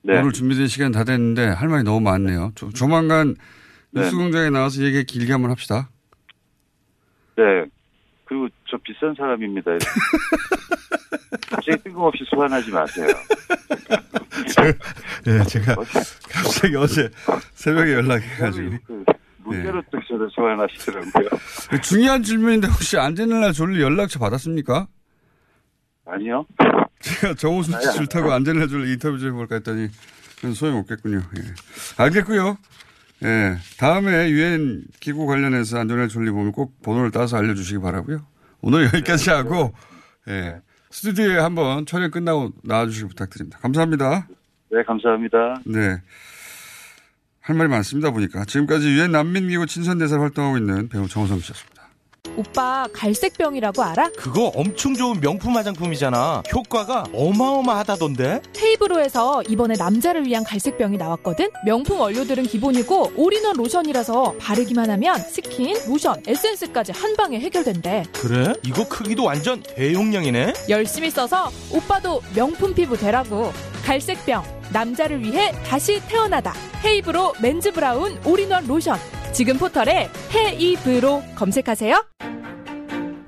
네. 0.02 0.20
오늘 0.20 0.32
준비된 0.32 0.68
시간 0.68 0.92
다 0.92 1.04
됐는데 1.04 1.48
할 1.48 1.68
말이 1.68 1.84
너무 1.84 2.02
많네요. 2.02 2.52
조, 2.56 2.70
조만간 2.70 3.36
네. 3.92 4.02
뉴스공장에 4.02 4.50
나와서 4.52 4.84
얘기 4.84 5.04
길게 5.04 5.32
한번 5.32 5.50
합시다. 5.50 5.90
네. 7.38 7.66
그리고 8.26 8.48
저 8.70 8.78
비싼 8.78 9.16
사람입니다. 9.16 9.72
갑자기 11.50 11.84
뜬금없이 11.84 12.24
소환하지 12.26 12.72
마세요. 12.72 13.08
예, 15.28 15.44
제가 15.44 15.76
갑자기 15.76 16.76
어제 16.76 17.10
새벽에 17.54 17.94
연락해가지고. 17.94 19.15
문제로 19.46 19.82
또 19.92 20.00
저를 20.08 20.30
소환하시더라고요. 20.32 21.30
그 21.70 21.82
중요한 21.82 22.24
질문인데 22.24 22.68
혹시 22.68 22.98
안젤리나 22.98 23.52
졸리 23.52 23.82
연락처 23.82 24.20
받았습니까? 24.20 24.88
아니요. 26.06 26.46
제가 27.00 27.34
정호순 27.36 27.80
씨 27.80 27.92
싫다고 27.94 28.32
안젤리나 28.32 28.68
졸리 28.68 28.94
인터뷰 28.94 29.18
좀 29.20 29.30
해볼까 29.30 29.56
했더니 29.56 29.90
소용없겠군요. 30.54 31.18
예. 31.38 31.42
알겠고요. 31.98 32.58
예. 33.24 33.58
다음에 33.80 34.30
유엔 34.30 34.84
기구 35.00 35.26
관련해서 35.26 35.80
안젤리나 35.80 36.08
졸리 36.08 36.32
보면 36.32 36.52
꼭 36.52 36.82
번호를 36.82 37.12
따서 37.12 37.38
알려주시기 37.38 37.80
바라고요. 37.80 38.26
오늘 38.62 38.86
여기까지 38.86 39.30
하고 39.30 39.74
예. 40.28 40.62
스튜디오에 40.90 41.40
한번 41.40 41.86
촬영 41.86 42.10
끝나고 42.10 42.52
나와주시기 42.64 43.10
부탁드립니다. 43.10 43.60
감사합니다. 43.62 44.28
네, 44.72 44.84
감사합니다. 44.84 45.62
네. 45.66 46.02
할 47.46 47.56
말이 47.56 47.70
많습니다 47.70 48.10
보니까 48.10 48.44
지금까지 48.44 48.88
유엔 48.88 49.12
난민기구 49.12 49.68
친선대사를 49.68 50.20
활동하고 50.20 50.58
있는 50.58 50.90
배우 50.90 51.08
정우성 51.08 51.40
씨였습니다. 51.42 51.76
오빠 52.36 52.88
갈색병이라고 52.92 53.84
알아? 53.84 54.10
그거 54.18 54.48
엄청 54.56 54.96
좋은 54.96 55.22
명품 55.22 55.56
화장품이잖아. 55.56 56.42
효과가 56.52 57.06
어마어마하다던데? 57.14 58.42
헤이브로에서 58.60 59.44
이번에 59.44 59.76
남자를 59.78 60.26
위한 60.26 60.44
갈색병이 60.44 60.98
나왔거든? 60.98 61.52
명품 61.64 62.00
원료들은 62.00 62.46
기본이고 62.46 63.14
올인원 63.16 63.56
로션이라서 63.58 64.38
바르기만 64.40 64.90
하면 64.90 65.20
스킨, 65.20 65.78
로션, 65.88 66.24
에센스까지 66.28 66.94
한 66.94 67.16
방에 67.16 67.40
해결된대. 67.40 68.06
그래? 68.12 68.54
이거 68.64 68.90
크기도 68.90 69.24
완전 69.24 69.62
대용량이네? 69.62 70.54
열심히 70.70 71.12
써서 71.12 71.52
오빠도 71.72 72.22
명품 72.36 72.74
피부 72.74 72.98
되라고. 72.98 73.54
갈색병, 73.86 74.44
남자를 74.72 75.22
위해 75.22 75.52
다시 75.66 76.02
태어나다. 76.08 76.54
헤이브로 76.84 77.34
Men's 77.42 77.72
Brown 77.72 78.18
All-in-one 78.26 78.68
로션. 78.68 78.98
지금 79.34 79.58
포털에 79.58 80.10
헤이브로 80.34 81.24
검색하세요. 81.36 82.06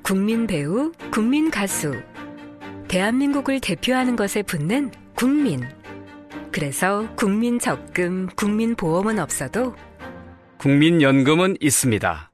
국민 0.03 0.47
배우, 0.47 0.91
국민 1.11 1.51
가수. 1.51 1.93
대한민국을 2.87 3.59
대표하는 3.59 4.15
것에 4.15 4.41
붙는 4.41 4.91
국민. 5.15 5.67
그래서 6.51 7.07
국민 7.15 7.59
적금, 7.59 8.27
국민 8.35 8.75
보험은 8.75 9.19
없어도 9.19 9.75
국민연금은 10.57 11.57
있습니다. 11.59 12.31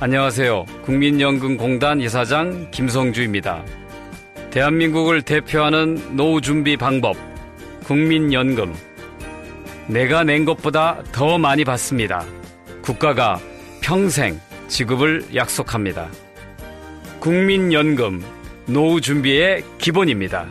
안녕하세요. 0.00 0.66
국민연금공단 0.82 2.00
이사장 2.00 2.70
김성주입니다. 2.70 3.64
대한민국을 4.50 5.22
대표하는 5.22 6.16
노후 6.16 6.40
준비 6.40 6.76
방법, 6.76 7.16
국민연금. 7.88 8.74
내가 9.86 10.22
낸 10.22 10.44
것보다 10.44 11.02
더 11.10 11.38
많이 11.38 11.64
받습니다. 11.64 12.22
국가가 12.82 13.40
평생 13.80 14.38
지급을 14.68 15.34
약속합니다. 15.34 16.10
국민연금, 17.18 18.22
노후 18.66 19.00
준비의 19.00 19.64
기본입니다. 19.78 20.46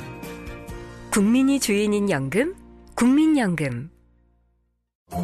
국민이 1.12 1.60
주인인 1.60 2.10
연금, 2.10 2.56
국민연금. 2.96 3.92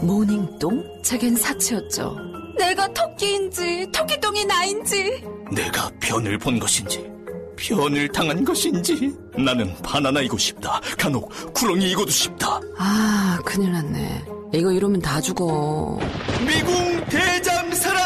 모닝똥? 0.04 1.02
제겐 1.02 1.36
사치였죠. 1.36 2.16
내가 2.60 2.88
토끼인지 2.94 3.88
토끼똥이 3.92 4.46
나인지 4.46 5.24
내가 5.52 5.90
변을 6.00 6.38
본 6.38 6.60
것인지 6.60 7.13
변을 7.56 8.08
당한 8.10 8.44
것인지 8.44 9.16
나는 9.38 9.74
바나나이고 9.82 10.38
싶다. 10.38 10.80
간혹 10.98 11.32
구렁이이고도 11.54 12.12
싶다. 12.12 12.60
아 12.78 13.40
큰일 13.46 13.72
났네. 13.72 14.26
이거 14.54 14.72
이러면 14.72 15.02
다 15.02 15.20
죽어. 15.20 16.00
미궁 16.46 17.06
대장사랑! 17.06 18.04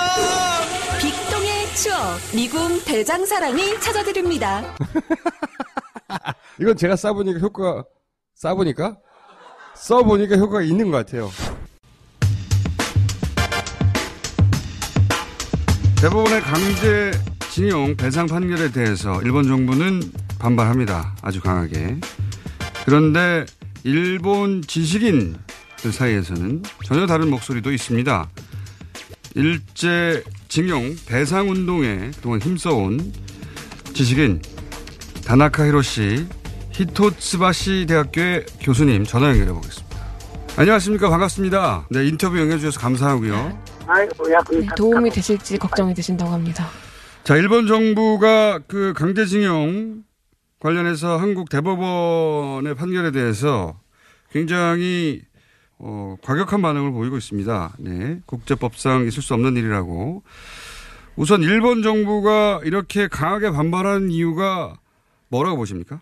빅동의 1.01 1.75
추억 1.75 2.19
미궁 2.35 2.83
대장사랑이 2.85 3.79
찾아드립니다. 3.81 4.63
이건 6.59 6.75
제가 6.77 6.95
싸보니까 6.95 7.39
효과 7.39 7.83
싸보니까 8.35 8.97
써보니까 9.75 10.37
효과가 10.37 10.61
있는 10.63 10.89
것 10.91 11.05
같아요. 11.05 11.29
대법원의 16.01 16.41
강제 16.41 17.11
징용 17.57 17.97
배상 17.97 18.27
판결에 18.27 18.71
대해서 18.71 19.19
일본 19.23 19.45
정부는 19.45 19.99
반발합니다. 20.37 21.15
아주 21.23 21.41
강하게. 21.41 21.97
그런데 22.85 23.47
일본 23.83 24.61
지식인 24.61 25.35
사이에서는 25.77 26.61
전혀 26.85 27.07
다른 27.07 27.31
목소리도 27.31 27.71
있습니다. 27.71 28.29
일제 29.33 30.23
징용 30.49 30.95
배상 31.07 31.49
운동에 31.49 32.11
그동안 32.17 32.41
힘써온 32.41 33.11
지식인 33.91 34.39
다나카 35.25 35.65
히로시 35.65 36.27
히토츠바시 36.73 37.87
대학교의 37.89 38.45
교수님 38.61 39.03
전화 39.03 39.29
연결해 39.29 39.51
보겠습니다. 39.51 39.97
안녕하십니까 40.57 41.09
반갑습니다. 41.09 41.87
네 41.89 42.07
인터뷰 42.07 42.37
연결해 42.37 42.59
주셔서 42.59 42.79
감사하고요. 42.79 43.57
네, 44.51 44.67
도움이 44.77 45.09
되실지 45.09 45.57
걱정이 45.57 45.95
되신다고 45.95 46.31
합니다. 46.31 46.69
자, 47.27 47.35
일본 47.35 47.67
정부가 47.67 48.59
그 48.69 48.93
강제징용 48.93 50.05
관련해서 50.61 51.17
한국 51.17 51.49
대법원의 51.49 52.73
판결에 52.75 53.11
대해서 53.11 53.81
굉장히 54.31 55.23
어, 55.77 56.15
과격한 56.23 56.61
반응을 56.61 56.93
보이고 56.93 57.17
있습니다. 57.17 57.73
네. 57.79 58.21
국제법상 58.27 59.07
있을 59.07 59.21
수 59.21 59.33
없는 59.33 59.57
일이라고. 59.57 60.23
우선 61.17 61.43
일본 61.43 61.83
정부가 61.83 62.61
이렇게 62.63 63.09
강하게 63.09 63.51
반발한 63.51 64.09
이유가 64.09 64.77
뭐라고 65.27 65.57
보십니까? 65.57 65.99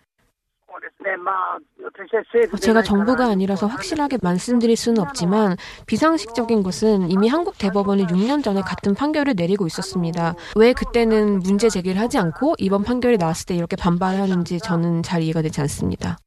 제가 2.59 2.81
정부가 2.81 3.25
아니라서 3.27 3.67
확실하게 3.67 4.17
말씀드릴 4.21 4.75
수는 4.75 5.01
없지만 5.01 5.57
비상식적인 5.85 6.63
것은 6.63 7.09
이미 7.11 7.27
한국 7.27 7.57
대법원이 7.57 8.05
6년 8.05 8.43
전에 8.43 8.61
같은 8.61 8.93
판결을 8.93 9.33
내리고 9.35 9.67
있었습니다. 9.67 10.35
왜 10.55 10.73
그때는 10.73 11.39
문제 11.39 11.69
제기를 11.69 11.99
하지 11.99 12.17
않고 12.17 12.55
이번 12.57 12.83
판결이 12.83 13.17
나왔을 13.17 13.45
때 13.45 13.55
이렇게 13.55 13.75
반발하는지 13.75 14.59
저는 14.59 15.03
잘 15.03 15.21
이해가 15.21 15.41
되지 15.41 15.61
않습니다. 15.61 16.17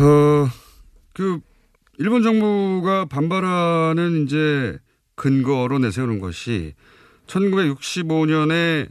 어, 0.00 0.48
그 1.12 1.40
일본 1.98 2.22
정부가 2.22 3.04
반발하는 3.06 4.24
이제 4.24 4.78
근거로 5.14 5.78
내세우는 5.78 6.18
것이 6.18 6.74
1965년에 7.26 8.88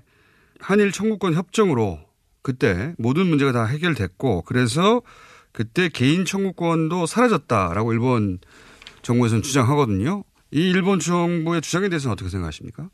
한일 0.60 0.92
청구권 0.92 1.34
협정으로 1.34 2.00
그때 2.44 2.94
모든 3.00 3.26
문제가 3.28 3.52
다 3.52 3.66
해결됐고 3.66 4.44
그래서 4.44 5.02
그때 5.52 5.90
개인 5.90 6.26
청구권도 6.26 7.06
사라졌다라고 7.06 7.94
일본 7.94 8.40
정부에서는 9.02 9.42
주장하거든요. 9.42 10.24
이 10.52 10.70
일본 10.70 11.00
정부의 11.00 11.62
주장에 11.62 11.90
대해서는 11.90 12.14
어떻게 12.14 12.30
생각하십니까? 12.30 12.90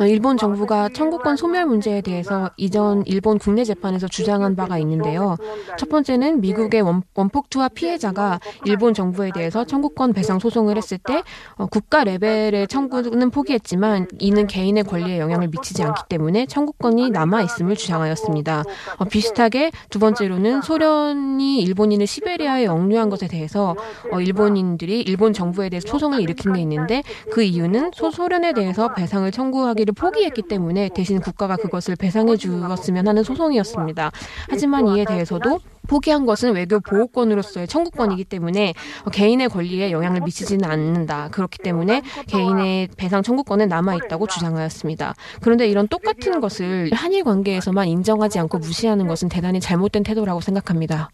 일본 0.00 0.36
정부가 0.36 0.88
청구권 0.90 1.36
소멸 1.36 1.66
문제에 1.66 2.00
대해서 2.00 2.50
이전 2.56 3.02
일본 3.06 3.38
국내 3.38 3.64
재판에서 3.64 4.06
주장한 4.06 4.56
바가 4.56 4.78
있는데요. 4.78 5.36
첫 5.76 5.88
번째는 5.88 6.40
미국의 6.40 6.80
원, 6.82 7.02
원폭 7.14 7.50
투하 7.50 7.68
피해자가 7.68 8.40
일본 8.64 8.94
정부에 8.94 9.30
대해서 9.34 9.64
청구권 9.64 10.12
배상 10.12 10.38
소송을 10.38 10.76
했을 10.76 10.98
때 10.98 11.22
어, 11.56 11.66
국가 11.66 12.04
레벨의 12.04 12.68
청구는 12.68 13.30
포기했지만 13.30 14.06
이는 14.18 14.46
개인의 14.46 14.84
권리에 14.84 15.18
영향을 15.18 15.48
미치지 15.48 15.82
않기 15.82 16.02
때문에 16.08 16.46
청구권이 16.46 17.10
남아 17.10 17.42
있음을 17.42 17.76
주장하였습니다. 17.76 18.64
어, 18.98 19.04
비슷하게 19.04 19.70
두 19.90 19.98
번째로는 19.98 20.62
소련이 20.62 21.60
일본인을 21.62 22.06
시베리아에 22.06 22.66
억류한 22.66 23.10
것에 23.10 23.28
대해서 23.28 23.76
어, 24.12 24.20
일본인들이 24.20 25.00
일본 25.02 25.32
정부에 25.32 25.68
대해서 25.68 25.88
소송을 25.88 26.20
일으킨 26.20 26.52
게 26.52 26.60
있는데 26.60 27.02
그 27.32 27.42
이유는 27.42 27.90
소, 27.94 28.10
소련에 28.10 28.52
대해서 28.52 28.94
배상을 28.94 29.27
청구하기를 29.30 29.94
포기했기 29.94 30.42
때문에 30.42 30.90
대신 30.94 31.20
국가가 31.20 31.56
그것을 31.56 31.96
배상해 31.96 32.36
주었으면 32.36 33.08
하는 33.08 33.22
소송이었습니다. 33.22 34.10
하지만 34.48 34.88
이에 34.88 35.04
대해서도 35.04 35.60
포기한 35.88 36.26
것은 36.26 36.54
외교 36.54 36.78
보호권으로서의 36.80 37.66
청구권이기 37.66 38.24
때문에 38.24 38.74
개인의 39.12 39.48
권리에 39.48 39.90
영향을 39.90 40.20
미치지는 40.20 40.70
않는다. 40.70 41.28
그렇기 41.30 41.58
때문에 41.58 42.02
개인의 42.26 42.88
배상 42.96 43.22
청구권은 43.22 43.68
남아 43.68 43.94
있다고 43.96 44.26
주장하였습니다. 44.26 45.14
그런데 45.40 45.66
이런 45.66 45.88
똑같은 45.88 46.40
것을 46.40 46.90
한일 46.92 47.24
관계에서만 47.24 47.88
인정하지 47.88 48.38
않고 48.38 48.58
무시하는 48.58 49.06
것은 49.06 49.28
대단히 49.28 49.60
잘못된 49.60 50.02
태도라고 50.02 50.40
생각합니다. 50.40 51.10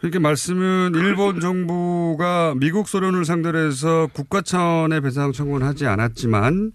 그렇게 0.00 0.20
말씀은 0.20 0.92
일본 0.94 1.40
정부가 1.40 2.54
미국 2.56 2.86
소련을 2.86 3.24
상대로 3.24 3.58
해서 3.58 4.08
국가 4.12 4.42
차원의 4.42 5.00
배상 5.00 5.32
청구는 5.32 5.66
하지 5.66 5.86
않았지만 5.86 6.72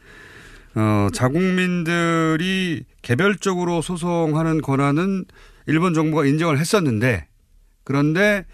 어, 0.76 1.08
자국민들이 1.14 2.84
개별적으로 3.02 3.82
소송하는 3.82 4.62
권한은 4.62 5.26
일본 5.68 5.94
정부가 5.94 6.26
인정을 6.26 6.60
했었는데 6.60 7.28
그런데 7.84 8.46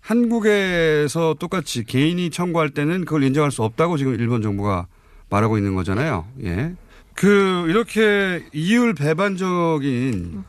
한국에서 0.00 1.34
똑같이 1.38 1.84
개인이 1.84 2.30
청구할 2.30 2.70
때는 2.70 3.04
그걸 3.04 3.22
인정할 3.22 3.50
수 3.50 3.62
없다고 3.62 3.96
지금 3.96 4.14
일본 4.14 4.42
정부가 4.42 4.86
말하고 5.28 5.58
있는 5.58 5.74
거잖아요. 5.74 6.26
예. 6.44 6.74
그 7.14 7.66
이렇게 7.68 8.44
이율 8.52 8.94
배반적인 8.94 10.44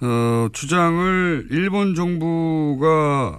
어, 0.00 0.48
주장을 0.52 1.46
일본 1.50 1.94
정부가 1.94 3.38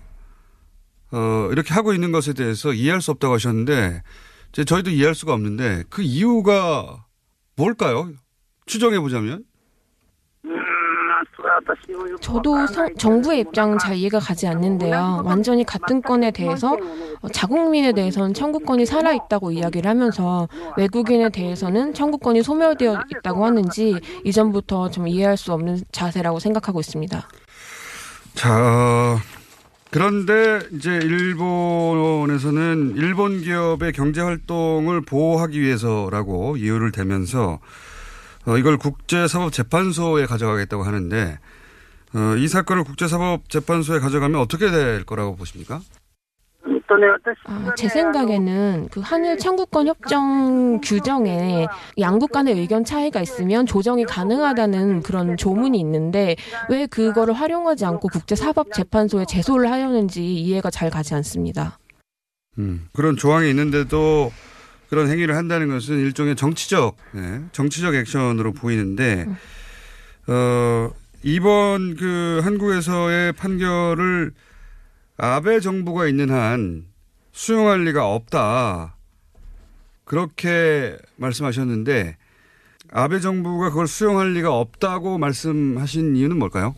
어, 1.12 1.50
이렇게 1.52 1.74
하고 1.74 1.94
있는 1.94 2.12
것에 2.12 2.34
대해서 2.34 2.74
이해할 2.74 3.02
수 3.02 3.12
없다고 3.12 3.36
하셨는데 3.36 4.02
저희도 4.66 4.90
이해할 4.92 5.14
수가 5.16 5.34
없는데 5.34 5.84
그 5.90 6.02
이유가 6.02 7.06
뭘까요? 7.56 8.10
추정해 8.66 9.00
보자면 9.00 9.44
저도 12.22 12.68
성- 12.68 12.94
정부의 12.96 13.40
입장은 13.42 13.78
잘 13.80 13.96
이해가 13.96 14.20
가지 14.20 14.48
않는데요. 14.48 15.22
완전히 15.26 15.64
같은 15.64 16.02
건에 16.02 16.32
대해서 16.32 16.78
어, 17.22 17.28
자국민에 17.30 17.94
대해서는 17.94 18.34
청구권이 18.34 18.86
살아 18.86 19.14
있다고 19.14 19.52
이야기를 19.52 19.90
하면서 19.90 20.48
외국인에 20.78 21.30
대해서는 21.30 21.94
청구권이 21.94 22.44
소멸되어 22.44 23.02
있다고 23.20 23.46
하는지 23.46 23.96
이전부터 24.26 24.90
좀 24.92 25.08
이해할 25.08 25.38
수 25.38 25.54
없는 25.54 25.80
자세라고 25.92 26.40
생각하고 26.40 26.80
있습니다. 26.80 27.28
자, 28.36 29.18
그런데 29.90 30.60
이제 30.74 30.92
일본에서는 30.92 32.96
일본 32.98 33.42
기업의 33.42 33.94
경제 33.94 34.22
활동을 34.22 35.02
보호하기 35.02 35.62
위해서라고 35.62 36.58
이유를 36.58 36.92
대면서 36.92 37.60
어, 38.46 38.58
이걸 38.58 38.78
국제사법재판소에 38.78 40.26
가져가겠다고 40.26 40.84
하는데 40.84 41.40
어, 42.14 42.36
이 42.38 42.48
사건을 42.48 42.84
국제사법재판소에 42.84 44.00
가져가면 44.00 44.40
어떻게 44.40 44.72
될 44.72 45.04
거라고 45.04 45.36
보십니까? 45.36 45.82
아, 47.46 47.74
제 47.76 47.88
생각에는 47.88 48.90
그 48.92 49.00
한일 49.00 49.38
청구권 49.38 49.88
협정 49.88 50.82
규정에 50.82 51.68
양국 52.00 52.32
간의 52.32 52.56
의견 52.56 52.84
차이가 52.84 53.22
있으면 53.22 53.66
조정이 53.66 54.06
가능하다는 54.06 55.04
그런 55.04 55.38
조문이 55.38 55.80
있는데 55.80 56.36
왜 56.70 56.88
그거를 56.88 57.34
활용하지 57.34 57.86
않고 57.86 58.08
국제사법재판소에 58.10 59.26
제소를 59.26 59.72
하려는지 59.72 60.24
이해가 60.36 60.70
잘 60.70 60.90
가지 60.90 61.14
않습니다. 61.16 61.80
음, 62.58 62.88
그런 62.94 63.16
조항이 63.16 63.50
있는데도 63.50 64.32
그런 64.90 65.10
행위를 65.10 65.36
한다는 65.36 65.68
것은 65.68 66.00
일종의 66.00 66.36
정치적, 66.36 66.96
예, 67.16 67.42
정치적 67.52 67.94
액션으로 67.94 68.54
보이는데, 68.54 69.28
어, 70.28 70.90
이번 71.24 71.96
그 71.96 72.40
한국에서의 72.44 73.34
판결을 73.34 74.32
아베 75.18 75.60
정부가 75.60 76.08
있는 76.08 76.30
한 76.30 76.86
수용할 77.32 77.84
리가 77.86 78.08
없다. 78.14 78.96
그렇게 80.06 80.96
말씀하셨는데, 81.16 82.18
아베 82.92 83.20
정부가 83.20 83.70
그걸 83.70 83.88
수용할 83.88 84.34
리가 84.34 84.54
없다고 84.54 85.18
말씀하신 85.18 86.16
이유는 86.16 86.38
뭘까요? 86.38 86.76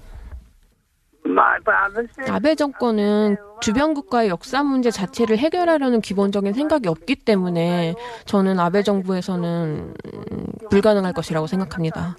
아베 2.28 2.56
정권은 2.56 3.36
주변 3.62 3.94
국가의 3.94 4.30
역사 4.30 4.64
문제 4.64 4.90
자체를 4.90 5.38
해결하려는 5.38 6.02
기본적인 6.02 6.54
생각이 6.54 6.88
없기 6.88 7.18
때문에 7.18 7.94
저는 8.26 8.60
아베 8.60 8.84
정부에서는 8.84 9.94
음, 10.14 10.46
불가능할 10.70 11.14
것이라고 11.14 11.46
생각합니다. 11.46 12.16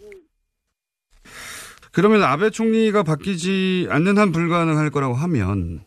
그러면 1.92 2.22
아베 2.22 2.50
총리가 2.50 3.02
바뀌지 3.02 3.88
않는 3.90 4.18
한 4.18 4.32
불가능할 4.32 4.90
거라고 4.90 5.14
하면 5.14 5.80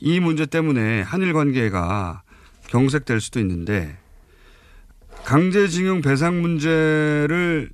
이 0.00 0.20
문제 0.20 0.46
때문에 0.46 1.02
한일 1.02 1.32
관계가 1.32 2.22
경색될 2.68 3.20
수도 3.20 3.40
있는데 3.40 3.96
강제징용 5.24 6.00
배상 6.00 6.40
문제를 6.40 7.70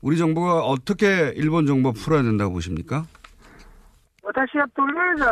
우리 0.00 0.16
정부가 0.16 0.60
어떻게 0.60 1.32
일본 1.36 1.66
정부가 1.66 1.98
풀어야 2.00 2.22
된다고 2.22 2.54
보십니까? 2.54 3.06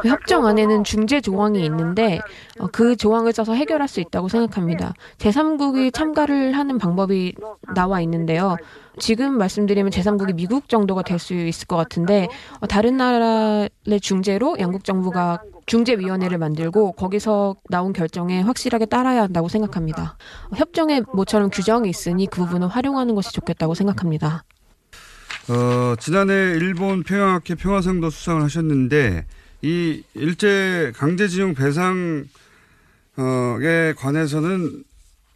그 0.01 0.09
협정 0.09 0.47
안에는 0.47 0.83
중재 0.85 1.21
조항이 1.21 1.65
있는데 1.65 2.21
어, 2.59 2.67
그 2.73 2.97
조항을 2.97 3.33
써서 3.33 3.53
해결할 3.55 3.87
수 3.89 4.01
있다고 4.01 4.29
생각합니다. 4.29 4.95
제3국이 5.19 5.93
참가를 5.93 6.53
하는 6.57 6.79
방법이 6.79 7.35
나와 7.75 8.01
있는데요. 8.01 8.57
지금 8.99 9.39
말씀드리면 9.39 9.91
제3국이 9.93 10.35
미국 10.35 10.69
정도가 10.69 11.03
될 11.03 11.19
수 11.19 11.35
있을 11.35 11.67
것 11.67 11.77
같은데 11.77 12.29
어, 12.61 12.67
다른 12.67 12.97
나라의 12.97 14.01
중재로 14.01 14.57
양국 14.59 14.85
정부가 14.85 15.41
중재위원회를 15.67 16.39
만들고 16.39 16.93
거기서 16.93 17.57
나온 17.69 17.93
결정에 17.93 18.41
확실하게 18.41 18.87
따라야 18.87 19.23
한다고 19.23 19.49
생각합니다. 19.49 20.17
어, 20.51 20.57
협정에 20.57 21.03
모처럼 21.13 21.51
규정이 21.51 21.89
있으니 21.91 22.27
그 22.27 22.43
부분을 22.45 22.69
활용하는 22.69 23.15
것이 23.15 23.33
좋겠다고 23.33 23.75
생각합니다. 23.75 24.45
어, 25.49 25.95
지난해 25.99 26.35
일본 26.35 27.03
평양학회 27.03 27.55
평화상도 27.55 28.11
수상을 28.11 28.43
하셨는데 28.43 29.25
이 29.63 30.03
일제 30.15 30.93
강제징용 30.95 31.55
배상에 31.55 32.25
관해서는 33.97 34.85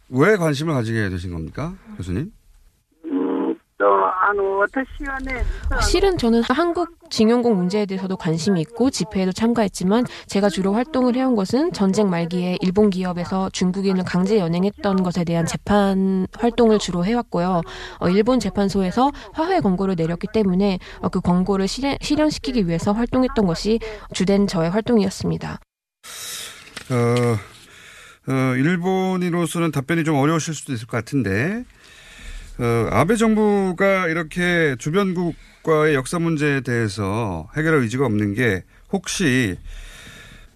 왜 0.09 0.35
관심을 0.37 0.73
가지게 0.73 1.09
되신 1.09 1.31
겁니까, 1.31 1.75
교수님? 1.97 2.31
어, 5.71 5.81
실은 5.81 6.17
저는 6.17 6.41
한국 6.43 6.97
징용공 7.09 7.55
문제에 7.55 7.85
대해서도 7.85 8.17
관심이 8.17 8.61
있고 8.61 8.89
집회에도 8.89 9.31
참가했지만 9.31 10.05
제가 10.27 10.49
주로 10.49 10.73
활동을 10.73 11.15
해온 11.15 11.35
것은 11.35 11.73
전쟁 11.73 12.09
말기에 12.09 12.57
일본 12.61 12.89
기업에서 12.89 13.49
중국인을 13.51 14.03
강제 14.03 14.39
연행했던 14.39 15.03
것에 15.03 15.23
대한 15.23 15.45
재판 15.45 16.27
활동을 16.37 16.79
주로 16.79 17.05
해왔고요. 17.05 17.61
어, 17.99 18.09
일본 18.09 18.39
재판소에서 18.39 19.11
화해 19.33 19.59
권고를 19.59 19.95
내렸기 19.95 20.27
때문에 20.33 20.79
어, 21.01 21.09
그 21.09 21.21
권고를 21.21 21.67
실현, 21.67 21.97
실현시키기 22.01 22.67
위해서 22.67 22.93
활동했던 22.93 23.45
것이 23.45 23.79
주된 24.13 24.47
저의 24.47 24.69
활동이었습니다. 24.69 25.59
어, 26.91 28.31
어, 28.31 28.55
일본인으로서는 28.55 29.71
답변이 29.71 30.03
좀 30.03 30.15
어려우실 30.15 30.53
수도 30.53 30.73
있을 30.73 30.87
것 30.87 30.97
같은데 30.97 31.63
어, 32.59 32.87
아베 32.91 33.15
정부가 33.15 34.07
이렇게 34.07 34.75
주변국과의 34.77 35.95
역사 35.95 36.19
문제에 36.19 36.61
대해서 36.61 37.49
해결할 37.57 37.81
의지가 37.81 38.05
없는 38.05 38.33
게 38.35 38.63
혹시 38.91 39.57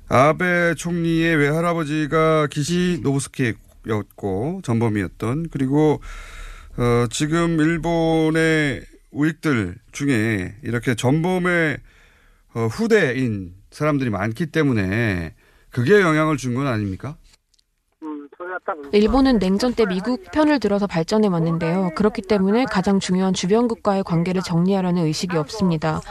아베 0.07 0.75
총리의 0.75 1.35
외할아버지가 1.37 2.47
기시 2.47 2.99
노부스키였고 3.01 4.61
전범이었던 4.63 5.47
그리고 5.51 5.99
어, 6.77 7.07
지금 7.09 7.59
일본의 7.59 8.83
우익들 9.11 9.75
중에 9.91 10.55
이렇게 10.63 10.93
전범의 10.93 11.77
어, 12.53 12.67
후대인 12.67 13.53
사람들이 13.71 14.09
많기 14.11 14.45
때문에 14.47 15.33
그게 15.71 15.99
영향을 15.99 16.37
준 16.37 16.53
건 16.53 16.67
아닙니까? 16.67 17.17
일본은 18.91 19.39
냉전 19.39 19.73
때 19.73 19.85
미국 19.85 20.23
편을 20.31 20.59
들어서 20.59 20.87
발전해 20.87 21.27
왔는데요. 21.27 21.91
그렇기 21.95 22.21
때문에 22.23 22.65
가장 22.65 22.99
중요한 22.99 23.33
주변국과의 23.33 24.03
관계를 24.03 24.41
정리하려는 24.41 25.05
의식이 25.05 25.37
없습니다. 25.37 26.01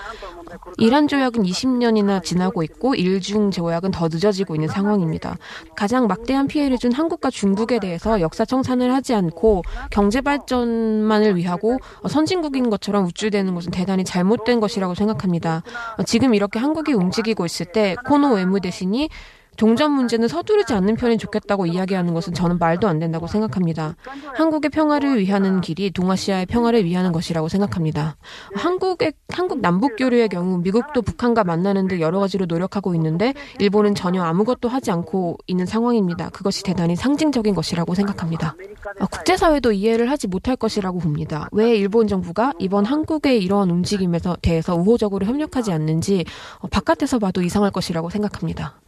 이란 0.78 1.08
조약은 1.08 1.42
20년이나 1.42 2.22
지나고 2.22 2.62
있고 2.62 2.94
일중 2.94 3.50
조약은 3.50 3.90
더 3.90 4.08
늦어지고 4.08 4.54
있는 4.54 4.68
상황입니다. 4.68 5.36
가장 5.74 6.06
막대한 6.06 6.46
피해를 6.46 6.78
준 6.78 6.92
한국과 6.92 7.30
중국에 7.30 7.78
대해서 7.80 8.20
역사 8.20 8.44
청산을 8.44 8.94
하지 8.94 9.14
않고 9.14 9.62
경제 9.90 10.20
발전만을 10.20 11.36
위하고 11.36 11.78
선진국인 12.08 12.70
것처럼 12.70 13.06
우쭐대는 13.06 13.54
것은 13.54 13.72
대단히 13.72 14.04
잘못된 14.04 14.60
것이라고 14.60 14.94
생각합니다. 14.94 15.62
지금 16.06 16.34
이렇게 16.34 16.58
한국이 16.58 16.92
움직이고 16.92 17.44
있을 17.44 17.66
때 17.66 17.96
코노 18.06 18.34
외무 18.34 18.60
대신이 18.60 19.08
종전 19.56 19.92
문제는 19.92 20.28
서두르지 20.28 20.72
않는 20.74 20.96
편이 20.96 21.18
좋겠다고 21.18 21.66
이야기하는 21.66 22.14
것은 22.14 22.34
저는 22.34 22.58
말도 22.58 22.88
안 22.88 22.98
된다고 22.98 23.26
생각합니다. 23.26 23.96
한국의 24.34 24.70
평화를 24.70 25.18
위하는 25.18 25.60
길이 25.60 25.90
동아시아의 25.90 26.46
평화를 26.46 26.84
위하는 26.84 27.12
것이라고 27.12 27.48
생각합니다. 27.48 28.16
한국의 28.54 29.12
한국 29.30 29.60
남북 29.60 29.96
교류의 29.96 30.28
경우 30.28 30.58
미국도 30.58 31.02
북한과 31.02 31.44
만나는 31.44 31.88
데 31.88 32.00
여러 32.00 32.20
가지로 32.20 32.46
노력하고 32.46 32.94
있는데 32.94 33.34
일본은 33.58 33.94
전혀 33.94 34.22
아무것도 34.22 34.68
하지 34.68 34.90
않고 34.90 35.38
있는 35.46 35.66
상황입니다. 35.66 36.30
그것이 36.30 36.62
대단히 36.62 36.96
상징적인 36.96 37.54
것이라고 37.54 37.94
생각합니다. 37.94 38.54
어, 39.00 39.06
국제사회도 39.06 39.72
이해를 39.72 40.10
하지 40.10 40.26
못할 40.26 40.56
것이라고 40.56 40.98
봅니다. 40.98 41.48
왜 41.52 41.74
일본 41.76 42.06
정부가 42.06 42.52
이번 42.58 42.84
한국의 42.84 43.42
이러한 43.42 43.70
움직임에 43.70 44.18
대해서 44.42 44.74
우호적으로 44.74 45.26
협력하지 45.26 45.72
않는지 45.72 46.24
어, 46.58 46.68
바깥에서 46.68 47.18
봐도 47.18 47.42
이상할 47.42 47.70
것이라고 47.70 48.10
생각합니다. 48.10 48.80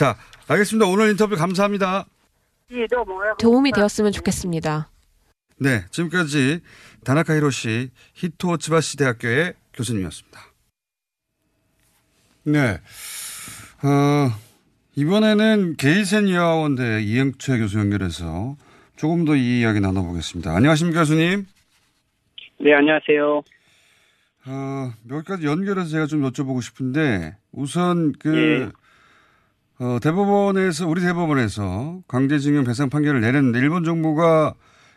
자, 0.00 0.16
알겠습니다. 0.48 0.86
오늘 0.86 1.10
인터뷰 1.10 1.36
감사합니다. 1.36 2.06
도움이 3.38 3.72
되었으면 3.72 4.12
좋겠습니다. 4.12 4.88
네, 5.58 5.84
지금까지 5.90 6.60
다나카 7.04 7.36
히로시 7.36 7.90
히토 8.14 8.56
츠바시 8.56 8.96
대학교의 8.96 9.52
교수님이었습니다. 9.74 10.40
네. 12.44 12.80
어, 13.82 14.32
이번에는 14.96 15.76
게이센 15.76 16.30
여학원대 16.30 17.02
이영채 17.02 17.58
교수 17.58 17.78
연결해서 17.78 18.56
조금 18.96 19.26
더 19.26 19.36
이 19.36 19.60
이야기 19.60 19.80
나눠보겠습니다. 19.80 20.50
안녕하십니까, 20.56 21.00
교수님? 21.00 21.46
네, 22.58 22.72
안녕하세요. 22.72 23.42
어, 24.46 24.92
몇 25.04 25.26
가지 25.26 25.44
연결해서 25.44 25.90
제가 25.90 26.06
좀 26.06 26.22
여쭤보고 26.22 26.62
싶은데, 26.62 27.36
우선 27.52 28.12
그, 28.18 28.62
예. 28.66 28.79
어, 29.80 29.98
대법원에서, 29.98 30.86
우리 30.86 31.00
대법원에서 31.00 32.02
강제징용 32.06 32.64
배상 32.64 32.90
판결을 32.90 33.22
내렸는데, 33.22 33.60
일본 33.60 33.82
정부가 33.82 34.52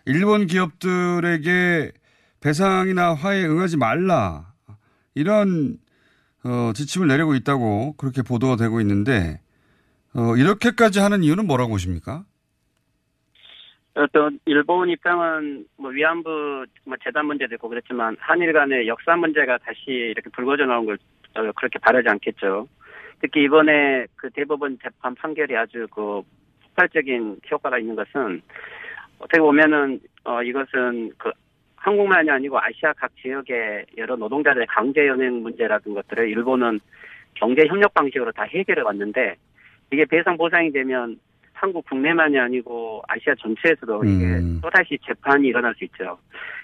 일본 0.05 0.45
기업들에게 0.45 1.91
배상이나 2.41 3.13
화해에 3.13 3.45
응하지 3.45 3.77
말라, 3.77 4.51
이런, 5.15 5.77
어, 6.43 6.73
지침을 6.75 7.07
내리고 7.07 7.34
있다고 7.34 7.95
그렇게 7.95 8.21
보도가 8.21 8.57
되고 8.57 8.81
있는데, 8.81 9.39
어, 10.15 10.36
이렇게까지 10.36 10.99
하는 10.99 11.23
이유는 11.23 11.47
뭐라고 11.47 11.69
보십니까? 11.71 12.25
어떤 13.95 14.39
일본 14.45 14.89
입장은 14.89 15.65
뭐 15.77 15.91
위안부 15.91 16.65
뭐 16.86 16.97
재단 17.03 17.27
문제도 17.27 17.55
있고 17.55 17.69
그렇지만 17.69 18.17
한일 18.19 18.51
간의 18.51 18.88
역사 18.88 19.15
문제가 19.15 19.59
다시 19.59 19.91
이렇게 19.91 20.29
불거져 20.31 20.65
나온 20.65 20.88
걸 20.88 20.97
어, 21.36 21.51
그렇게 21.55 21.79
바라지 21.79 22.09
않겠죠. 22.09 22.67
특히 23.24 23.43
이번에 23.45 24.05
그 24.17 24.30
대법원 24.32 24.78
재판 24.84 25.15
판결이 25.15 25.55
아주 25.55 25.88
그 25.89 26.21
폭발적인 26.61 27.39
효과가 27.49 27.80
있는 27.80 27.95
것은 27.95 28.41
어떻게 29.17 29.39
보면은 29.39 30.01
어 30.26 30.43
이것은 30.43 31.13
그 31.17 31.32
한국만이 31.78 32.30
아니고 32.30 32.59
아시아 32.59 32.91
각 32.91 33.15
지역의 33.21 33.86
여러 33.97 34.17
노동자들의 34.17 34.67
강제 34.67 35.07
연행 35.07 35.41
문제라든 35.41 35.93
것들을 35.93 36.28
일본은 36.28 36.82
경제 37.36 37.65
협력 37.65 37.93
방식으로 37.93 38.34
다 38.34 38.43
해결해 38.43 38.82
왔는데 38.82 39.36
이게 39.93 40.03
배상 40.03 40.36
보상이 40.36 40.74
되면 40.74 41.17
한국 41.54 41.86
국내만이 41.89 42.38
아니고 42.39 43.04
아시아 43.08 43.34
전체에서도 43.39 44.04
이게 44.06 44.26
또다시 44.62 44.97
재판이 45.06 45.47
일어날 45.47 45.74
수 45.76 45.84
있죠. 45.86 46.18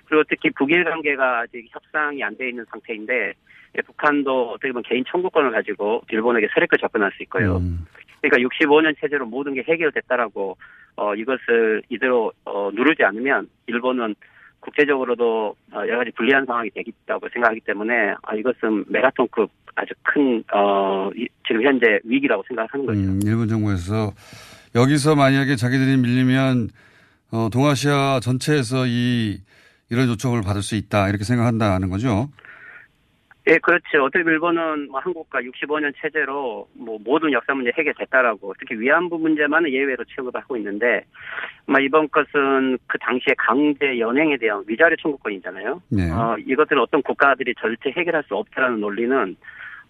그리고 0.05 0.23
특히 0.29 0.49
북일 0.51 0.83
관계가 0.83 1.41
아직 1.41 1.67
협상이 1.71 2.23
안 2.23 2.35
돼 2.35 2.49
있는 2.49 2.65
상태인데 2.69 3.33
예, 3.77 3.81
북한도 3.83 4.51
어떻게 4.51 4.71
보면 4.71 4.83
개인 4.83 5.03
청구권을 5.07 5.51
가지고 5.51 6.01
일본에게 6.09 6.47
세력을 6.53 6.77
접근할 6.79 7.11
수 7.15 7.21
있고요. 7.23 7.61
그러니까 8.21 8.49
65년 8.49 8.95
체제로 8.99 9.25
모든 9.25 9.53
게 9.53 9.63
해결됐다라고 9.67 10.57
어 10.97 11.15
이것을 11.15 11.83
이대로 11.89 12.33
어 12.45 12.69
누르지 12.73 13.03
않으면 13.03 13.47
일본은 13.67 14.15
국제적으로도 14.61 15.55
어, 15.71 15.77
여러 15.87 15.99
가지 15.99 16.11
불리한 16.11 16.45
상황이 16.45 16.69
되겠다고 16.71 17.29
생각하기 17.29 17.61
때문에 17.61 18.15
아, 18.23 18.35
이것은 18.35 18.83
메가톤급 18.89 19.49
아주 19.75 19.93
큰 20.03 20.43
어, 20.53 21.09
이- 21.15 21.27
지금 21.47 21.63
현재 21.63 21.99
위기라고 22.03 22.43
생각하는 22.47 22.85
거죠. 22.85 22.99
음, 22.99 23.19
일본 23.23 23.47
정부에서 23.47 24.11
여기서 24.75 25.15
만약에 25.15 25.55
자기들이 25.55 25.97
밀리면 25.97 26.69
어, 27.31 27.49
동아시아 27.51 28.19
전체에서 28.21 28.85
이 28.87 29.39
이런 29.89 30.07
요청을 30.07 30.41
받을 30.41 30.61
수 30.61 30.75
있다 30.75 31.09
이렇게 31.09 31.23
생각한다는 31.23 31.89
거죠. 31.89 32.29
예, 33.47 33.57
그렇죠. 33.57 34.03
어떻게 34.03 34.19
일본은 34.19 34.89
뭐 34.91 34.99
한국과 34.99 35.39
65년 35.39 35.91
체제로 35.99 36.67
뭐 36.73 36.99
모든 37.03 37.31
역사 37.31 37.55
문제 37.55 37.71
해결됐다라고 37.75 38.53
특히 38.59 38.79
위안부 38.79 39.17
문제만은 39.17 39.71
예외로 39.71 40.03
취급을 40.03 40.39
하고 40.39 40.55
있는데 40.57 41.03
뭐 41.65 41.79
이번 41.79 42.07
것은 42.09 42.77
그 42.85 42.99
당시에 42.99 43.33
강제 43.37 43.97
연행에 43.97 44.37
대한 44.37 44.63
위자료 44.67 44.95
청구권이잖아요. 44.97 45.81
네. 45.89 46.11
어, 46.11 46.35
이것들은 46.45 46.79
어떤 46.79 47.01
국가들이 47.01 47.55
절대 47.59 47.91
해결할 47.91 48.23
수 48.27 48.35
없다라는 48.35 48.81
논리는 48.81 49.35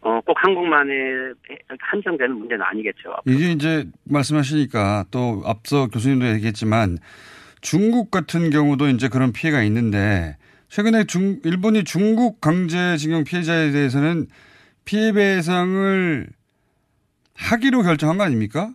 어, 0.02 0.22
꼭 0.26 0.36
한국만에 0.38 0.94
한정되는 1.80 2.36
문제는 2.38 2.64
아니겠죠. 2.64 3.16
이게 3.26 3.52
이제 3.52 3.86
말씀하시니까 4.06 5.06
또 5.12 5.42
앞서 5.46 5.88
교수님도 5.88 6.28
얘기했지만 6.36 6.98
중국 7.62 8.10
같은 8.10 8.50
경우도 8.50 8.88
이제 8.90 9.10
그런 9.10 9.34
피해가 9.34 9.62
있는데 9.64 10.38
최근에 10.70 11.06
중, 11.06 11.40
일본이 11.44 11.84
중국 11.84 12.40
강제징용 12.40 13.24
피해자에 13.26 13.72
대해서는 13.72 14.28
피해 14.86 15.12
배상을 15.12 16.28
하기로 17.36 17.84
결정한 17.84 18.18
거 18.18 18.24
아닙니까? 18.24 18.72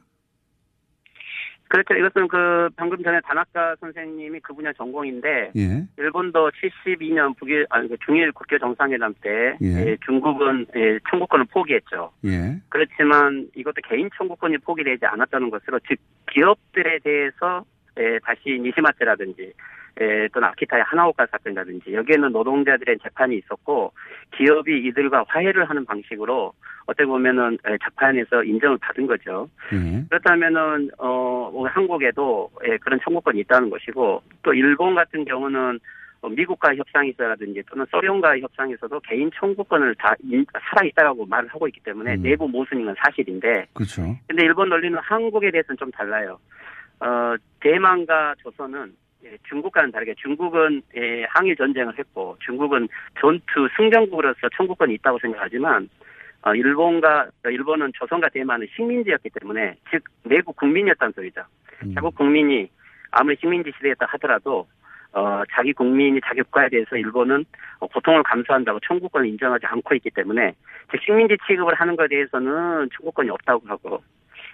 그렇죠. 1.74 1.94
이것은 1.94 2.28
그 2.28 2.68
방금 2.76 3.02
전에 3.02 3.20
다나카 3.22 3.74
선생님이 3.80 4.38
그 4.40 4.54
분야 4.54 4.72
전공인데 4.74 5.50
예. 5.56 5.86
일본도 5.98 6.52
72년 6.52 7.36
북일 7.36 7.66
아니 7.68 7.88
그 7.88 7.96
중일 8.04 8.30
국교 8.30 8.58
정상회담 8.60 9.12
때 9.20 9.56
예. 9.60 9.66
예, 9.66 9.96
중국은 10.04 10.66
예, 10.76 11.00
청구권을 11.10 11.46
포기했죠. 11.46 12.12
예. 12.26 12.60
그렇지만 12.68 13.48
이것도 13.56 13.82
개인 13.88 14.08
청구권이 14.16 14.58
포기되지 14.58 15.04
않았다는 15.04 15.50
것으로 15.50 15.80
즉 15.88 15.98
기업들에 16.30 17.00
대해서 17.00 17.64
예, 17.98 18.20
다시 18.20 18.60
니시마트라든지 18.62 19.52
예, 20.00 20.28
또는 20.32 20.48
아키타의 20.48 20.82
하나오카 20.84 21.26
사건이라든지 21.26 21.94
여기에는 21.94 22.32
노동자들의 22.32 22.98
재판이 22.98 23.36
있었고 23.38 23.92
기업이 24.36 24.86
이들과 24.88 25.24
화해를 25.28 25.68
하는 25.70 25.84
방식으로 25.84 26.52
어떻게 26.86 27.04
보면은 27.06 27.56
예, 27.68 27.78
재판에서 27.84 28.42
인정을 28.42 28.78
받은 28.78 29.06
거죠. 29.06 29.48
예. 29.72 30.02
그렇다면은 30.10 30.90
어뭐 30.98 31.68
한국에도 31.68 32.50
예, 32.66 32.76
그런 32.78 32.98
청구권이 33.04 33.40
있다는 33.40 33.70
것이고 33.70 34.22
또 34.42 34.52
일본 34.54 34.94
같은 34.96 35.24
경우는 35.24 35.78
어, 36.22 36.28
미국과 36.30 36.74
협상에서라든지 36.74 37.62
또는 37.70 37.84
소련과 37.90 38.38
협상에서도 38.38 38.98
개인 39.00 39.30
청구권을 39.38 39.94
다 39.96 40.14
인- 40.24 40.46
살아있다라고 40.70 41.26
말을 41.26 41.48
하고 41.50 41.68
있기 41.68 41.80
때문에 41.80 42.16
내부 42.16 42.48
모순인 42.48 42.86
건 42.86 42.94
사실인데 43.04 43.66
그렇죠. 43.74 44.02
근데 44.26 44.44
일본 44.44 44.70
논리는 44.70 44.98
한국에 44.98 45.50
대해서는 45.50 45.76
좀 45.76 45.90
달라요. 45.92 46.38
어, 47.00 47.34
대만과 47.60 48.34
조선은 48.42 48.92
예, 49.24 49.38
중국과는 49.48 49.90
다르게 49.90 50.14
중국은 50.14 50.82
예, 50.96 51.24
항일 51.30 51.56
전쟁을 51.56 51.98
했고 51.98 52.36
중국은 52.40 52.88
전투 53.20 53.68
승전국으로서 53.76 54.48
청구권이 54.56 54.94
있다고 54.94 55.18
생각하지만 55.18 55.88
어, 56.42 56.54
일본과 56.54 57.28
어, 57.44 57.48
일본은 57.48 57.90
조선과 57.94 58.28
대만은 58.28 58.66
식민지였기 58.76 59.30
때문에 59.40 59.76
즉 59.90 60.04
내국 60.24 60.56
국민이었다는 60.56 61.12
소리죠. 61.12 61.42
자국 61.94 62.14
국민이 62.14 62.68
아무리 63.10 63.36
식민지 63.36 63.72
시대였다 63.76 64.06
하더라도 64.10 64.66
어, 65.12 65.42
자기 65.52 65.72
국민이 65.72 66.20
자기 66.24 66.42
국가에 66.42 66.68
대해서 66.68 66.96
일본은 66.96 67.44
어, 67.78 67.86
고통을 67.86 68.22
감수한다고 68.24 68.80
청구권을 68.80 69.26
인정하지 69.28 69.64
않고 69.66 69.94
있기 69.94 70.10
때문에 70.10 70.54
즉 70.90 71.00
식민지 71.02 71.36
취급을 71.46 71.74
하는 71.74 71.96
것에 71.96 72.08
대해서는 72.08 72.90
청구권이 72.96 73.30
없다고 73.30 73.66
하고 73.68 74.02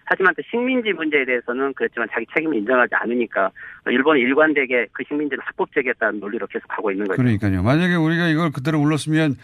하지만 0.04 0.34
또 0.34 0.42
식민지 0.50 0.92
문제에 0.92 1.24
대해서는 1.24 1.72
그렇지만 1.74 2.08
자기 2.12 2.26
책임을 2.34 2.56
인정하지 2.56 2.94
않으니까 2.94 3.50
일본은 3.86 4.20
일관되게 4.20 4.86
그 4.92 5.04
식민지는 5.06 5.42
합법적이었다는 5.44 6.20
논리로 6.20 6.46
계속 6.48 6.66
가고 6.68 6.90
있는 6.90 7.06
거죠. 7.06 7.22
그러니까요. 7.22 7.62
만약에 7.62 7.94
우리가 7.94 8.28
이걸 8.28 8.50
그대로 8.50 8.80
울렀으면 8.80 9.36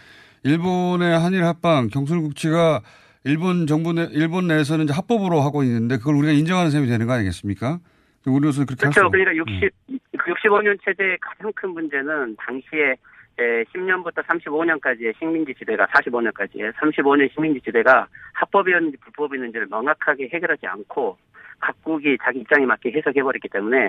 일본의 0.43 1.17
한일 1.19 1.43
합방 1.45 1.87
경술국치가 1.87 2.81
일본 3.23 3.67
정부 3.67 3.93
내, 3.93 4.07
일본 4.11 4.47
내에서는 4.47 4.85
이제 4.85 4.93
합법으로 4.93 5.41
하고 5.41 5.63
있는데 5.63 5.97
그걸 5.97 6.15
우리가 6.15 6.31
인정하는 6.33 6.71
셈이 6.71 6.87
되는 6.87 7.07
거 7.07 7.13
아니겠습니까? 7.13 7.79
우리로서는 8.25 8.65
그렇게 8.67 8.85
할 8.85 8.93
그렇죠. 8.93 9.07
수 9.07 9.11
그러니까 9.11 9.41
없- 9.41 9.49
60, 9.49 9.71
그 10.17 10.31
65년 10.33 10.77
체제의 10.83 11.17
가장 11.21 11.51
큰 11.55 11.69
문제는 11.71 12.35
당시에 12.37 12.91
에, 12.91 12.95
10년부터 13.37 14.23
35년까지의 14.25 15.17
식민지 15.19 15.53
지대가 15.57 15.85
45년까지의 15.87 16.73
35년 16.73 17.31
식민지 17.33 17.61
지대가 17.61 18.07
합법이었는지 18.33 18.97
불법이었는지를 18.97 19.67
명확하게 19.69 20.29
해결하지 20.33 20.65
않고 20.67 21.17
각국이 21.59 22.17
자기 22.23 22.39
입장에 22.41 22.65
맞게 22.67 22.91
해석해버렸기 22.91 23.47
때문에 23.49 23.85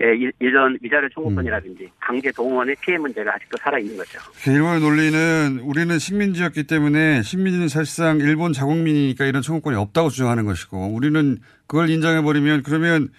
에, 0.00 0.14
이- 0.16 0.32
이런 0.40 0.76
위자료 0.82 1.08
청구권이라든지 1.10 1.88
강제 2.00 2.32
동원의 2.32 2.74
피해 2.80 2.98
문제가 2.98 3.34
아직도 3.36 3.58
살아있는 3.58 3.96
거죠. 3.96 4.18
일본의 4.50 4.80
논리는 4.80 5.60
우리는 5.60 5.98
식민지였기 6.00 6.64
때문에 6.66 7.22
식민지는 7.22 7.68
사실상 7.68 8.18
일본 8.18 8.52
자국민이니까 8.52 9.26
이런 9.26 9.40
청구권이 9.42 9.76
없다고 9.76 10.08
주장하는 10.08 10.46
것이고 10.46 10.92
우리는 10.94 11.38
그걸 11.68 11.90
인정해버리면 11.90 12.64
그러면 12.64 13.10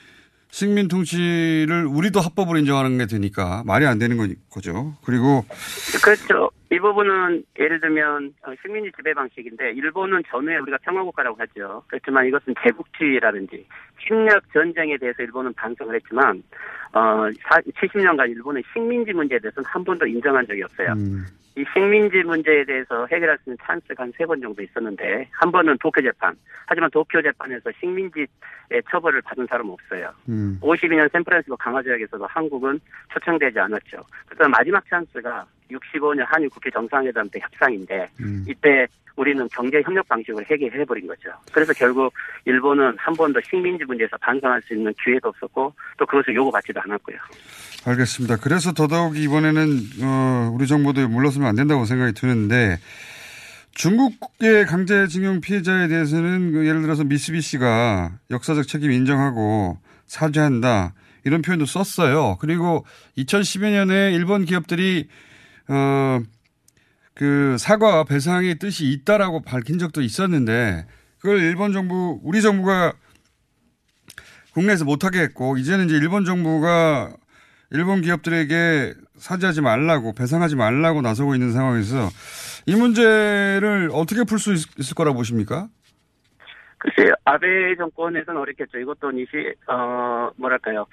식민 0.54 0.88
통치를 0.88 1.88
우리도 1.88 2.22
합법으로 2.22 2.60
인정하는 2.60 3.00
게 3.00 3.08
되니까 3.08 3.64
말이 3.66 3.88
안 3.88 3.98
되는 3.98 4.18
거- 4.18 4.28
거죠. 4.52 4.96
그리고 5.04 5.44
그렇죠. 6.04 6.52
이 6.74 6.80
부분은 6.80 7.44
예를 7.60 7.80
들면 7.80 8.34
어, 8.48 8.54
식민지 8.64 8.92
지배 8.98 9.14
방식인데 9.14 9.74
일본은 9.74 10.24
전후에 10.28 10.58
우리가 10.58 10.78
평화국가라고 10.82 11.38
하죠. 11.40 11.84
그렇지만 11.88 12.26
이것은 12.26 12.56
제국주의라든지 12.64 13.68
침략 14.08 14.42
전쟁에 14.52 14.98
대해서 14.98 15.22
일본은 15.22 15.54
반성을 15.54 15.94
했지만 15.94 16.42
어 16.94 17.30
70년간 17.76 18.28
일본의 18.32 18.64
식민지 18.74 19.14
문제에 19.14 19.38
대해서는 19.38 19.66
한 19.70 19.84
번도 19.84 20.08
인정한 20.08 20.48
적이 20.48 20.64
없어요. 20.64 20.96
이 21.56 21.64
식민지 21.72 22.24
문제에 22.24 22.64
대해서 22.66 23.06
해결할 23.12 23.38
수 23.38 23.52
있는 23.52 23.58
찬스가 23.64 24.02
한 24.04 24.12
세 24.18 24.26
번 24.26 24.42
정도 24.42 24.64
있었는데 24.64 25.30
한 25.32 25.52
번은 25.52 25.78
도쿄 25.80 26.02
재판. 26.02 26.36
하지만 26.66 26.90
도쿄 26.90 27.22
재판에서 27.22 27.70
식민지의 27.80 28.26
처벌을 28.90 29.22
받은 29.22 29.46
사람은 29.46 29.72
없어요. 29.72 30.10
음. 30.30 30.58
52년 30.64 31.12
샌프란시스코 31.12 31.56
강화조약에서도 31.58 32.26
한국은 32.26 32.80
초청되지 33.14 33.60
않았죠. 33.60 34.04
그래서 34.26 34.50
마지막 34.50 34.84
찬스가 34.90 35.46
65년 35.74 36.26
한일 36.28 36.50
국회 36.50 36.70
정상회담 36.70 37.30
때 37.30 37.40
협상인데 37.40 38.10
음. 38.22 38.46
이때 38.48 38.88
우리는 39.16 39.48
경제 39.54 39.82
협력 39.84 40.08
방식으로 40.08 40.44
해결해 40.50 40.86
버린 40.86 41.08
거죠. 41.08 41.30
그래서 41.52 41.72
결국 41.74 42.14
일본은 42.46 42.96
한 42.98 43.14
번도 43.14 43.40
식민지 43.48 43.86
문제에서 43.86 44.18
반성할 44.18 44.62
수 44.64 44.74
있는 44.74 44.94
기회도 45.04 45.30
없었고 45.30 45.74
또 45.98 46.06
그것을 46.06 46.36
요구받지도 46.36 46.82
않았고요. 46.82 47.18
알겠습니다. 47.86 48.38
그래서 48.38 48.72
더더욱 48.72 49.18
이번에는 49.18 49.78
어, 50.04 50.52
우리 50.54 50.66
정부도 50.68 51.08
물러서면 51.08 51.48
안 51.48 51.56
된다고 51.56 51.86
생각이 51.86 52.14
드는데 52.14 52.80
중국의 53.76 54.66
강제징용 54.66 55.42
피해자에 55.42 55.88
대해서는 55.88 56.52
그 56.52 56.68
예를 56.68 56.82
들어서 56.82 57.04
미쓰비시가 57.04 58.12
역사적 58.32 58.68
책임 58.68 58.92
인정하고 58.92 59.78
사죄한다 60.06 60.94
이런 61.24 61.42
표현도 61.42 61.66
썼어요. 61.66 62.38
그리고 62.40 62.86
2010여 63.18 63.72
년에 63.72 64.14
일본 64.14 64.46
기업들이 64.46 65.08
어, 65.70 66.20
그 67.14 67.58
사과 67.58 68.04
배상의 68.04 68.60
뜻이 68.60 68.90
있다라고 68.90 69.42
밝힌 69.42 69.78
적도 69.80 70.02
있었는데 70.02 70.86
그걸 71.20 71.40
일본 71.40 71.74
정부 71.74 72.20
우리 72.24 72.42
정부가 72.42 72.94
국내에서 74.54 74.86
못하게 74.86 75.20
했고 75.22 75.58
이제는 75.58 75.86
이제 75.86 75.96
일본 75.96 76.26
정부가 76.26 77.16
일본 77.72 78.02
기업들에게 78.02 78.94
사죄하지 79.16 79.62
말라고 79.62 80.14
배상하지 80.14 80.56
말라고 80.56 81.02
나서고 81.02 81.34
있는 81.34 81.52
상황에서 81.52 82.10
이 82.66 82.76
문제를 82.76 83.90
어떻게 83.94 84.24
풀 84.24 84.38
수 84.40 84.54
있을 84.54 84.96
거라 84.96 85.12
고 85.12 85.18
보십니까? 85.18 85.68
글쎄요, 86.78 87.14
아베 87.24 87.76
정권에서는 87.78 88.40
어렵겠죠. 88.40 88.78
이것도 88.78 89.12
니시, 89.12 89.54
어, 89.68 90.30
뭐랄까요. 90.36 90.86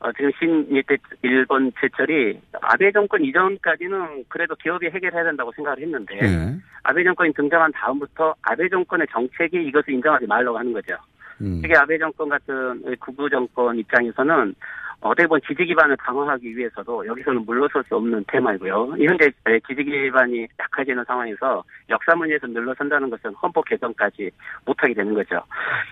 어, 0.00 0.12
지금 0.12 0.30
신일대 0.38 0.96
일본 1.22 1.72
제철이 1.80 2.40
아베 2.60 2.92
정권 2.92 3.24
이전까지는 3.24 4.24
그래도 4.28 4.54
기업이 4.54 4.86
해결해야 4.86 5.24
된다고 5.24 5.50
생각을 5.52 5.80
했는데 5.80 6.14
네. 6.14 6.56
아베 6.84 7.02
정권이 7.02 7.32
등장한 7.34 7.72
다음부터 7.72 8.34
아베 8.42 8.68
정권의 8.68 9.06
정책이 9.10 9.66
이것을 9.66 9.94
인정하지 9.94 10.26
말라고 10.26 10.56
하는 10.56 10.72
거죠. 10.72 10.96
음. 11.40 11.60
특히 11.60 11.74
아베 11.74 11.98
정권 11.98 12.28
같은 12.28 12.96
구구 13.00 13.28
정권 13.28 13.76
입장에서는 13.78 14.54
어떻게 15.00 15.26
보면 15.26 15.40
지지 15.46 15.64
기반을 15.64 15.96
강화하기 15.96 16.56
위해서도 16.56 17.06
여기서는 17.06 17.44
물러설 17.44 17.84
수 17.84 17.96
없는 17.96 18.24
테마이고요. 18.26 18.96
현재 18.98 19.30
지지 19.68 19.84
기반이 19.84 20.46
약해지는 20.58 21.04
상황에서 21.04 21.62
역사 21.88 22.14
문제에서 22.16 22.48
물러선다는 22.48 23.08
것은 23.10 23.32
헌법 23.34 23.64
개정까지 23.66 24.30
못하게 24.64 24.94
되는 24.94 25.14
거죠. 25.14 25.36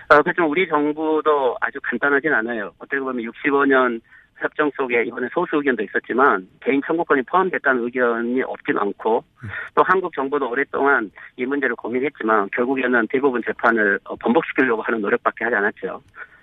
어, 0.09 0.21
그렇지만 0.21 0.49
우리 0.49 0.67
정부도 0.67 1.55
아주 1.61 1.79
간단하진 1.81 2.33
않아요. 2.33 2.73
어떻게 2.79 2.99
보면 2.99 3.23
65년 3.31 4.01
협정 4.39 4.69
속에 4.75 5.03
이번에 5.03 5.27
소수 5.33 5.55
의견도 5.55 5.83
있었지만 5.83 6.47
개인 6.59 6.81
청구권이 6.85 7.23
포함됐다는 7.23 7.83
의견이 7.83 8.43
없진 8.43 8.77
않고 8.77 9.23
또 9.73 9.83
한국 9.83 10.13
정부도 10.13 10.49
오랫동안 10.49 11.09
이 11.37 11.45
문제를 11.45 11.75
고민했지만 11.75 12.49
결국에는 12.51 13.07
대부분 13.09 13.41
재판을 13.43 13.99
어, 14.03 14.15
번복시키려고 14.17 14.81
하는 14.81 15.01
노력밖에 15.01 15.45
하지 15.45 15.55
않았죠. 15.55 16.01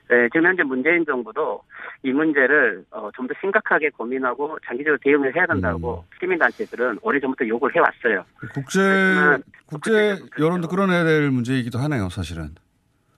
네, 0.09 0.29
지금 0.29 0.47
현재 0.47 0.63
문재인 0.63 1.05
정부도 1.07 1.63
이 2.03 2.13
문제를 2.13 2.85
어, 2.91 3.11
좀 3.15 3.27
더 3.27 3.33
심각하게 3.41 3.89
고민하고 3.91 4.59
장기적으로 4.67 4.99
대응을 5.03 5.35
해야 5.35 5.47
된다고 5.47 6.05
시민단체들은 6.21 6.99
오래전부터 7.01 7.49
요구를 7.49 7.75
해왔어요. 7.77 8.25
국제 8.53 8.81
국제 9.67 10.19
여론도 10.39 10.69
끌어내야 10.69 11.05
될 11.05 11.31
문제이기도 11.31 11.79
하네요, 11.79 12.11
사실은. 12.11 12.51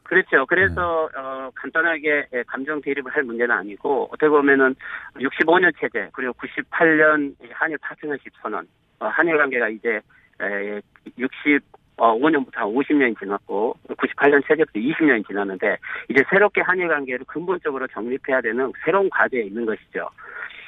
그렇죠. 0.05 0.47
그래서 0.47 1.09
어, 1.16 1.51
간단하게 1.57 2.28
예, 2.32 2.43
감정 2.47 2.80
대립을 2.80 3.11
할 3.12 3.24
문제는 3.24 3.53
아니고 3.53 4.05
어떻게 4.12 4.28
보면은 4.28 4.76
65년 5.16 5.72
체제 5.80 6.09
그리고 6.12 6.32
98년 6.34 7.34
한일 7.53 7.78
파트너십 7.78 8.32
선언 8.41 8.68
어, 9.01 9.07
한일 9.09 9.37
관계가 9.37 9.68
이제 9.70 10.01
에, 10.41 10.80
60 11.18 11.61
어, 11.97 12.14
5년부터 12.18 12.57
한 12.57 12.68
50년이 12.68 13.18
지났고 13.18 13.74
98년 13.88 14.47
체제부터 14.47 14.78
20년이 14.78 15.26
지났는데 15.26 15.78
이제 16.11 16.22
새롭게 16.30 16.61
한일 16.61 16.88
관계를 16.88 17.24
근본적으로 17.26 17.86
정립해야 17.88 18.40
되는 18.42 18.70
새로운 18.84 19.09
과제에 19.09 19.42
있는 19.44 19.64
것이죠. 19.64 20.09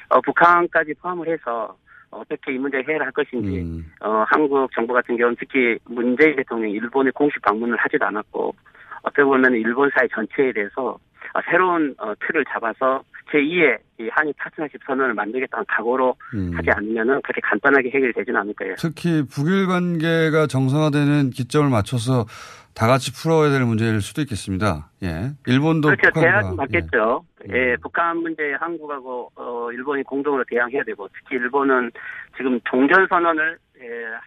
어, 0.09 0.20
북한까지 0.22 0.95
포함을 0.95 1.29
해서 1.29 1.76
어떻게 2.11 2.55
이 2.55 2.59
문제를 2.59 2.85
해결할 2.85 3.12
것인지 3.12 3.85
어, 4.01 4.24
한국 4.29 4.70
정부 4.74 4.95
같은 4.95 5.16
경우는 5.16 5.37
특히 5.39 5.79
문재인 5.85 6.37
대통령이 6.37 6.72
일본에 6.72 7.11
공식 7.11 7.43
방문을 7.43 7.76
하지도 7.76 8.07
않았고 8.07 8.55
어떻게 9.03 9.22
보면 9.22 9.55
일본 9.55 9.91
사회 9.95 10.09
전체에 10.09 10.53
대해서 10.53 10.91
어, 10.93 10.99
새로운 11.51 11.95
어, 11.99 12.14
틀을 12.27 12.45
잡아서 12.53 13.03
제2의 13.31 13.79
이 14.01 14.09
한일 14.11 14.33
파트너십 14.39 14.81
선언을 14.87 15.14
만들겠다는 15.14 15.64
각오로 15.69 16.16
음. 16.35 16.53
하지 16.55 16.71
않으면은 16.71 17.21
그렇게 17.23 17.41
간단하게 17.43 17.91
해결되지는 17.91 18.41
않을 18.41 18.55
거예요. 18.55 18.75
특히 18.79 19.23
북일 19.27 19.66
관계가 19.66 20.47
정상화되는 20.47 21.31
기점을 21.31 21.69
맞춰서 21.69 22.27
다 22.75 22.87
같이 22.87 23.12
풀어야 23.12 23.51
될 23.51 23.64
문제일 23.64 24.01
수도 24.01 24.23
있겠습니다. 24.23 24.89
예. 25.03 25.33
일본도 25.47 25.89
그렇죠. 25.89 26.21
대안이 26.21 26.55
맞겠죠. 26.57 27.25
예, 27.51 27.77
북한 27.83 28.19
문제에 28.19 28.55
한국하고 28.55 29.33
어, 29.35 29.73
일본이 29.73 30.05
공동으로 30.05 30.45
대항해야 30.49 30.85
되고 30.85 31.09
특히 31.12 31.37
일본은 31.37 31.91
지금 32.37 32.61
종전 32.71 33.09
선언을 33.09 33.59
예, 33.81 33.85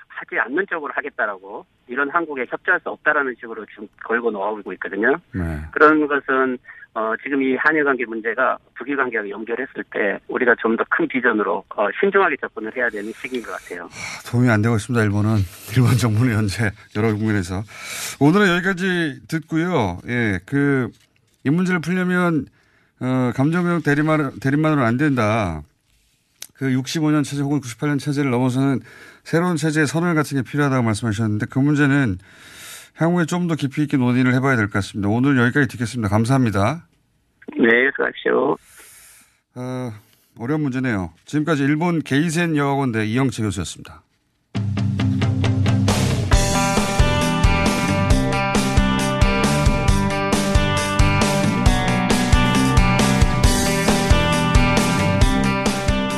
하지 0.08 0.38
않는 0.39 0.66
쪽으로 0.70 0.92
하겠다라고 0.94 1.66
이런 1.88 2.10
한국에 2.10 2.46
협조할 2.50 2.80
수 2.82 2.89
없다라는 2.89 3.36
식으로 3.39 3.66
지금 3.68 3.88
걸고 4.04 4.32
나오고 4.32 4.74
있거든요. 4.74 5.18
네. 5.34 5.62
그런 5.72 6.08
것은 6.08 6.58
어, 6.94 7.14
지금 7.24 7.42
이 7.42 7.56
한일 7.56 7.86
관계 7.86 8.06
문제가 8.06 8.58
북일 8.76 8.98
관계와 8.98 9.30
연결했을 9.30 9.84
때 9.94 10.20
우리가 10.28 10.56
좀 10.62 10.76
더 10.76 10.84
큰 10.89 11.08
비전으로 11.08 11.64
어, 11.76 11.88
신중하게 12.00 12.36
접근을 12.42 12.76
해야 12.76 12.89
되는 12.89 13.12
시기인 13.14 13.44
것 13.44 13.52
같아요. 13.52 13.89
도움이 14.30 14.50
안 14.50 14.62
되고 14.62 14.76
있습니다. 14.76 15.02
일본은 15.06 15.38
일본 15.76 15.98
정부는 15.98 16.34
현재 16.36 16.72
여러 16.98 17.14
국면에서 17.14 17.64
오늘은 18.20 18.48
여기까지 18.58 19.22
듣고요. 19.28 20.00
예, 20.08 20.39
그 20.46 20.89
이 21.44 21.50
문제를 21.50 21.80
풀려면 21.82 22.46
어, 23.00 23.32
감정형 23.36 23.82
대립만 23.82 24.39
대립만으로는 24.39 24.88
안 24.88 24.98
된다. 24.98 25.64
그 26.54 26.68
65년 26.70 27.24
체제 27.24 27.42
혹은 27.42 27.60
98년 27.62 28.00
체제를 28.00 28.30
넘어서는 28.30 28.82
새로운 29.24 29.56
체제의 29.58 29.88
선언 29.88 30.14
같은 30.14 30.38
게 30.38 30.48
필요하다고 30.48 30.84
말씀하셨는데 30.84 31.48
그 31.50 31.58
문제는 31.58 32.20
향후에 33.02 33.26
좀 33.26 33.47
더 33.47 33.56
깊이 33.56 33.82
있게 33.84 33.97
논의를 33.97 34.34
해봐야 34.36 34.56
될 34.56 34.68
것 34.68 34.74
같습니다. 34.74 35.10
오늘 35.10 35.38
여기까지 35.38 35.68
듣겠습니다. 35.70 36.08
감사합니다. 36.10 36.88
네, 37.58 37.68
수고하십시오. 37.95 38.56
어, 39.56 39.91
어려운 40.39 40.62
문제네요. 40.62 41.12
지금까지 41.26 41.64
일본 41.64 42.02
게이센 42.02 42.56
여학원대 42.56 43.06
이영채 43.08 43.41
교수였습니다. 43.43 44.04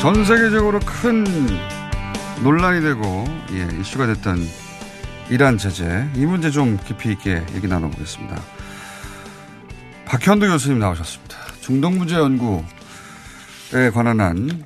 전 0.01 0.25
세계적으로 0.25 0.79
큰 0.85 1.23
논란이 2.43 2.81
되고 2.81 3.23
예, 3.53 3.79
이슈가 3.79 4.05
됐던 4.07 4.37
이란 5.29 5.57
제재 5.57 6.07
이 6.15 6.25
문제 6.25 6.51
좀 6.51 6.77
깊이 6.85 7.11
있게 7.11 7.43
얘기 7.55 7.67
나눠보겠습니다. 7.67 8.41
박현도 10.05 10.47
교수님 10.47 10.79
나오셨습니다. 10.79 11.37
중동 11.61 11.97
문제 11.97 12.15
연구에 12.15 12.61
관한 13.93 14.19
한 14.19 14.63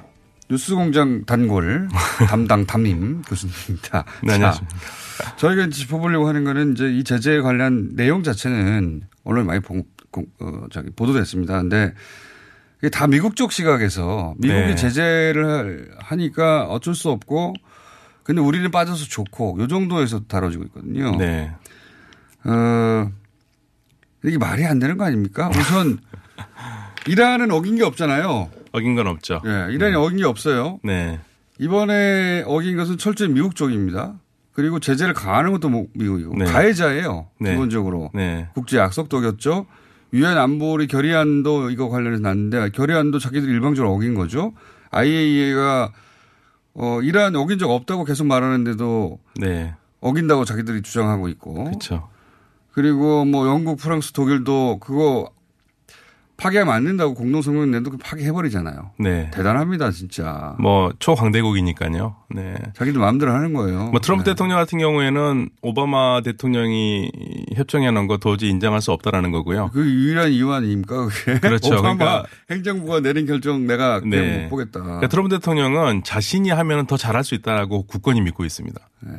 뉴스공장 0.50 1.26
단골 1.26 1.88
담당 2.28 2.66
담임 2.66 3.22
교수님입니다. 3.22 4.04
네, 4.24 4.34
안녕하십니까. 4.34 4.78
자, 5.18 5.36
저희가 5.36 5.70
짚어보려고 5.70 6.28
하는 6.28 6.44
거는 6.44 6.74
이제 6.74 6.90
이 6.92 7.04
제재에 7.04 7.42
관련 7.42 7.96
내용 7.96 8.24
자체는 8.24 9.04
언론에 9.24 9.46
많이 9.46 9.60
보, 9.60 9.84
어, 10.40 10.66
저기 10.72 10.90
보도됐습니다. 10.90 11.62
근데 11.62 11.94
이게 12.80 12.90
다 12.90 13.08
미국 13.08 13.36
쪽 13.36 13.52
시각에서 13.52 14.36
미국이 14.38 14.68
네. 14.68 14.76
제재를 14.76 15.92
하니까 16.00 16.66
어쩔 16.66 16.96
수 16.96 17.10
없고 17.10 17.54
근데 18.28 18.42
우리는 18.42 18.70
빠져서 18.70 19.06
좋고 19.06 19.58
요 19.62 19.68
정도에서 19.68 20.26
다뤄지고 20.26 20.66
있거든요. 20.66 21.16
네. 21.16 21.50
어, 22.44 23.10
이게 24.22 24.38
말이 24.38 24.66
안 24.66 24.80
되는 24.80 24.98
거 24.98 25.06
아닙니까? 25.06 25.50
우선 25.50 26.00
이란은 27.08 27.52
어긴 27.52 27.78
게 27.78 27.86
없잖아요. 27.86 28.50
어긴 28.74 28.96
건 28.96 29.08
없죠. 29.08 29.42
예, 29.46 29.74
이란이 29.74 29.96
어긴 29.96 30.18
게 30.18 30.26
없어요. 30.26 30.82
네. 30.84 31.22
이번에 31.58 32.44
어긴 32.46 32.76
것은 32.76 32.98
철저히 32.98 33.30
미국 33.30 33.56
쪽입니다. 33.56 34.16
그리고 34.52 34.82
제재를 34.82 35.14
가하는 35.14 35.54
것도 35.54 35.70
뭐 35.70 35.86
미국이고 35.94 36.36
네. 36.36 36.44
가해자예요. 36.44 37.30
네. 37.40 37.52
기본적으로 37.52 38.12
네. 38.14 38.50
국제 38.54 38.78
약속도 38.78 39.20
어겼죠. 39.20 39.68
유엔 40.12 40.38
안보리 40.38 40.88
결의안도 40.88 41.70
이거 41.70 41.88
관련해서 41.88 42.24
났는데 42.24 42.72
결의안도 42.72 43.20
자기들이 43.20 43.54
일방적으로 43.54 43.94
어긴 43.94 44.16
거죠. 44.16 44.52
IAEA가 44.92 45.94
어 46.78 47.02
이란 47.02 47.36
어긴 47.36 47.58
적 47.58 47.70
없다고 47.72 48.06
계속 48.06 48.28
말하는데도 48.28 49.20
네. 49.38 49.74
어긴다고 50.00 50.46
자기들이 50.46 50.84
주장하고 50.84 51.28
있고. 51.30 51.66
그렇죠. 51.66 52.08
그리고 52.72 53.26
뭐 53.26 53.48
영국, 53.48 53.80
프랑스, 53.80 54.12
독일도 54.12 54.78
그거 54.80 55.32
파기하면 56.38 56.74
안 56.74 56.86
된다고 56.86 57.16
공동성명 57.16 57.72
낸도 57.72 57.92
그 57.92 57.98
파기해버리잖아요. 57.98 58.92
네. 59.00 59.32
대단합니다, 59.34 59.92
진짜. 59.92 60.56
뭐 60.60 60.94
초강대국이니까요. 61.00 62.16
네. 62.30 62.56
자기들 62.76 63.00
마음대로 63.00 63.32
하는 63.32 63.54
거예요. 63.54 63.90
뭐 63.90 64.00
트럼프 64.00 64.24
네. 64.24 64.32
대통령 64.32 64.58
같은 64.58 64.78
경우에는 64.78 65.50
오바마 65.64 66.22
대통령이 66.22 67.12
협정해 67.56 67.90
놓은 67.90 68.06
거 68.06 68.18
도저히 68.18 68.52
인정할 68.52 68.82
수 68.82 68.92
없다라는 68.92 69.32
거고요. 69.32 69.72
그 69.74 69.84
유일한 69.84 70.32
이유 70.32 70.52
아닙니까, 70.52 71.08
그게? 71.08 71.40
그렇죠. 71.42 71.74
오바마 71.74 71.98
그러니까 71.98 72.26
행정부가 72.52 73.00
내린 73.00 73.26
결정 73.26 73.66
내가 73.66 74.00
네. 74.06 74.44
못 74.44 74.50
보겠다. 74.50 74.82
그러니까 74.82 75.08
트럼프 75.08 75.30
대통령은 75.30 76.04
자신이 76.04 76.52
하면 76.52 76.86
더 76.86 76.98
잘할 76.98 77.24
수 77.24 77.34
있다라고 77.34 77.88
굳건히 77.88 78.22
믿고 78.22 78.46
있습니다. 78.46 78.80
네. 79.02 79.12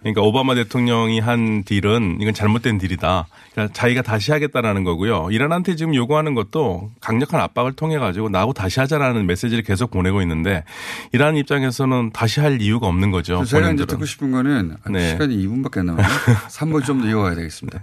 그러니까 0.00 0.22
오바마 0.22 0.54
대통령이 0.54 1.20
한 1.20 1.62
딜은 1.64 2.18
이건 2.20 2.32
잘못된 2.34 2.78
딜이다. 2.78 3.26
그러니까 3.52 3.72
자기가 3.74 4.02
다시 4.02 4.32
하겠다라는 4.32 4.82
거고요. 4.84 5.28
이란한테 5.30 5.76
지금 5.76 5.94
요구하는 5.94 6.34
것도 6.34 6.90
강력한 7.00 7.40
압박을 7.40 7.72
통해 7.72 7.98
가지고 7.98 8.28
나하고 8.30 8.52
다시 8.54 8.80
하자라는 8.80 9.26
메시지를 9.26 9.62
계속 9.62 9.90
보내고 9.90 10.22
있는데 10.22 10.64
이란 11.12 11.36
입장에서는 11.36 12.10
다시 12.12 12.40
할 12.40 12.62
이유가 12.62 12.86
없는 12.86 13.10
거죠. 13.10 13.44
제가 13.44 13.44
이제 13.44 13.60
본인들은. 13.60 13.86
듣고 13.88 14.04
싶은 14.06 14.30
거는 14.32 14.76
아, 14.82 14.90
네. 14.90 15.10
시간이 15.10 15.36
2분밖에 15.46 15.78
안 15.78 15.86
남았네요. 15.86 16.08
3분 16.48 16.84
좀 16.84 17.00
더 17.00 17.08
이어가야 17.08 17.34
되겠습니다. 17.34 17.80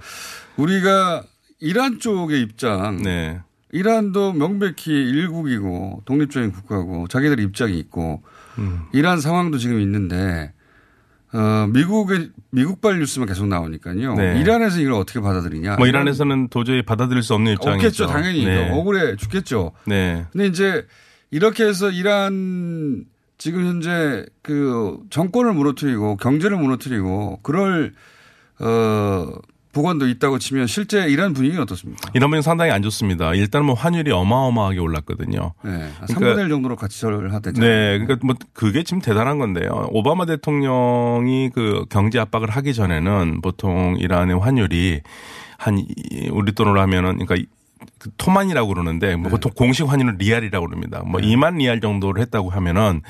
우리가 0.57 1.23
이란 1.59 1.99
쪽의 1.99 2.41
입장. 2.41 3.01
네. 3.03 3.39
이란도 3.71 4.33
명백히 4.33 4.91
일국이고 4.91 6.03
독립적인 6.05 6.51
국가고 6.51 7.07
자기들 7.09 7.39
입장이 7.39 7.77
있고 7.79 8.23
음. 8.57 8.83
이란 8.93 9.19
상황도 9.19 9.57
지금 9.57 9.79
있는데 9.81 10.53
어, 11.37 11.67
미국의 11.67 12.31
미국발 12.49 12.97
뉴스만 12.97 13.27
계속 13.27 13.47
나오니까요. 13.47 14.15
네. 14.15 14.41
이란에서 14.41 14.79
이걸 14.79 14.93
어떻게 14.93 15.21
받아들이냐. 15.21 15.75
뭐 15.75 15.85
이란에서는 15.85 16.47
도저히 16.47 16.81
받아들일 16.81 17.21
수 17.21 17.35
없는 17.35 17.53
입장이죠. 17.53 17.85
없겠죠, 17.85 18.07
당연히 18.07 18.43
네. 18.43 18.71
억울해 18.71 19.15
죽겠죠. 19.17 19.73
네. 19.85 20.25
근데 20.31 20.47
이제 20.47 20.87
이렇게 21.29 21.65
해서 21.65 21.91
이란 21.91 23.05
지금 23.37 23.67
현재 23.67 24.25
그 24.41 24.97
정권을 25.11 25.53
무너뜨리고 25.53 26.17
경제를 26.17 26.57
무너뜨리고 26.57 27.41
그럴 27.43 27.93
어 28.59 29.31
보관도 29.77 30.07
있다고 30.07 30.39
치면 30.39 30.65
실제 30.65 31.07
이란 31.07 31.33
분위기는 31.33 31.61
어떻습니까? 31.61 32.09
이런 32.15 32.31
분이 32.31 32.41
상당히 32.41 32.71
안 32.71 32.81
좋습니다. 32.81 33.35
일단 33.35 33.63
뭐 33.63 33.75
환율이 33.75 34.11
어마어마하게 34.11 34.79
올랐거든요. 34.79 35.53
네. 35.63 35.71
한 35.71 36.07
3분의 36.07 36.39
1 36.45 36.49
정도로 36.49 36.75
같이 36.75 36.99
절을 36.99 37.31
하대잖아요. 37.33 37.69
네. 37.71 37.99
그러니까 37.99 38.25
뭐 38.25 38.35
그게 38.53 38.81
지금 38.83 38.99
대단한 39.01 39.37
건데요. 39.37 39.87
오바마 39.91 40.25
대통령이 40.25 41.51
그 41.53 41.85
경제 41.89 42.17
압박을 42.19 42.49
하기 42.49 42.73
전에는 42.73 43.41
보통 43.41 43.95
이란의 43.99 44.39
환율이 44.39 45.01
한 45.59 45.77
이- 45.77 46.29
우리 46.31 46.53
돈으로 46.53 46.81
하면은 46.81 47.13
그러니까 47.19 47.35
이- 47.35 47.45
그 47.99 48.09
토만이라고 48.17 48.67
그러는데 48.69 49.15
뭐 49.15 49.29
보통 49.29 49.51
공식 49.55 49.87
환율은 49.87 50.17
리알이라고 50.17 50.65
그럽니다. 50.65 51.03
뭐 51.05 51.21
2만 51.21 51.57
리알 51.57 51.79
정도를 51.81 52.21
했다고 52.23 52.49
하면은 52.49 53.01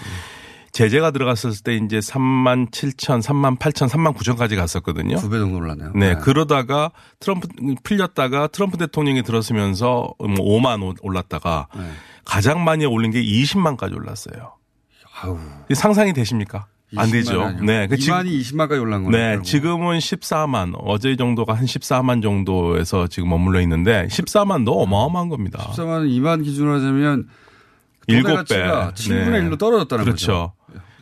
제재가 0.77 1.09
들어갔을 1.09 1.51
때 1.63 1.75
이제 1.75 1.97
3만 1.97 2.69
7천, 2.69 3.19
3만 3.23 3.57
8천, 3.57 3.89
3만 3.89 4.15
9천까지 4.15 4.55
갔었거든요. 4.55 5.17
두 5.17 5.27
배 5.29 5.39
정도 5.39 5.57
올랐네요. 5.57 5.91
네, 5.95 6.13
그러다가 6.21 6.91
트럼프 7.19 7.47
풀렸다가 7.83 8.45
트럼프 8.47 8.77
대통령이 8.77 9.23
들었으면서 9.23 10.13
뭐 10.19 10.35
5만 10.35 10.83
오- 10.83 10.93
올랐다가 11.01 11.67
네. 11.75 11.81
가장 12.25 12.63
많이 12.63 12.85
올린 12.85 13.09
게 13.09 13.23
20만까지 13.23 13.95
올랐어요. 13.95 14.53
이게 15.65 15.73
상상이 15.73 16.13
되십니까? 16.13 16.67
안 16.95 17.07
20만 17.07 17.11
되죠. 17.11 17.41
아니요. 17.41 17.63
네, 17.63 17.87
그 17.87 17.95
2만이 17.95 18.39
20만까지 18.39 18.79
올란 18.79 19.03
거네요. 19.03 19.37
네, 19.37 19.41
지금은 19.41 19.97
14만 19.97 20.73
어제 20.79 21.15
정도가 21.15 21.53
한 21.55 21.65
14만 21.65 22.21
정도에서 22.21 23.07
지금 23.07 23.29
머물러 23.29 23.61
있는데 23.61 24.05
14만도 24.11 24.77
어마어마한 24.77 25.29
겁니다. 25.29 25.67
14만 25.71 26.07
2만 26.07 26.43
기준으로 26.43 26.75
하자면 26.75 27.27
일곱 28.05 28.27
배. 28.29 28.35
가치가 28.35 28.91
7분의 28.93 29.49
1로 29.49 29.57
떨어졌다는 29.57 30.05
그렇죠. 30.05 30.53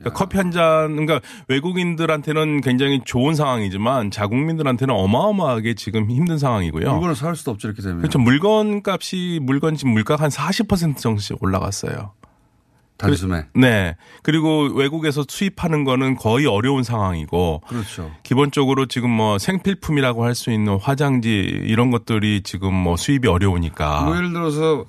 그러니까 0.06 0.20
커피 0.20 0.38
한 0.38 0.52
잔, 0.52 0.96
그러니까 0.96 1.20
외국인들한테는 1.48 2.62
굉장히 2.62 3.02
좋은 3.04 3.34
상황이지만 3.36 4.12
자국민들한테는 4.12 4.94
어마어마하게 4.94 5.74
지금 5.74 6.10
힘든 6.12 6.38
상황이고요. 6.38 6.92
물건을 6.92 7.16
살 7.16 7.36
수도 7.36 7.52
없죠 7.52 7.68
이렇게 7.68 7.82
되면. 7.82 8.00
그렇죠. 8.00 8.20
물건 8.20 8.82
값이 8.86 9.40
물건 9.42 9.76
지금 9.76 9.94
물가가 9.94 10.24
한 10.24 10.30
40% 10.30 10.98
정도씩 10.98 11.42
올라갔어요. 11.42 12.12
단숨에. 12.98 13.42
그- 13.54 13.60
네. 13.60 13.98
그리고 14.24 14.70
외국에서 14.74 15.26
수입하는 15.28 15.84
거는 15.84 16.16
거의 16.16 16.46
어려운 16.46 16.84
상황이고. 16.84 17.62
그렇죠. 17.68 18.10
기본적으로 18.24 18.86
지금 18.86 19.10
뭐 19.10 19.38
생필품이라고 19.38 20.24
할 20.24 20.34
수 20.36 20.50
있는 20.52 20.78
화장지 20.80 21.30
이런 21.30 21.92
것들이 21.92 22.42
지금 22.44 22.74
뭐 22.74 22.96
수입이 22.96 23.28
어려우니까. 23.28 24.04
뭐 24.04 24.16
예를 24.16 24.32
들어서 24.32 24.86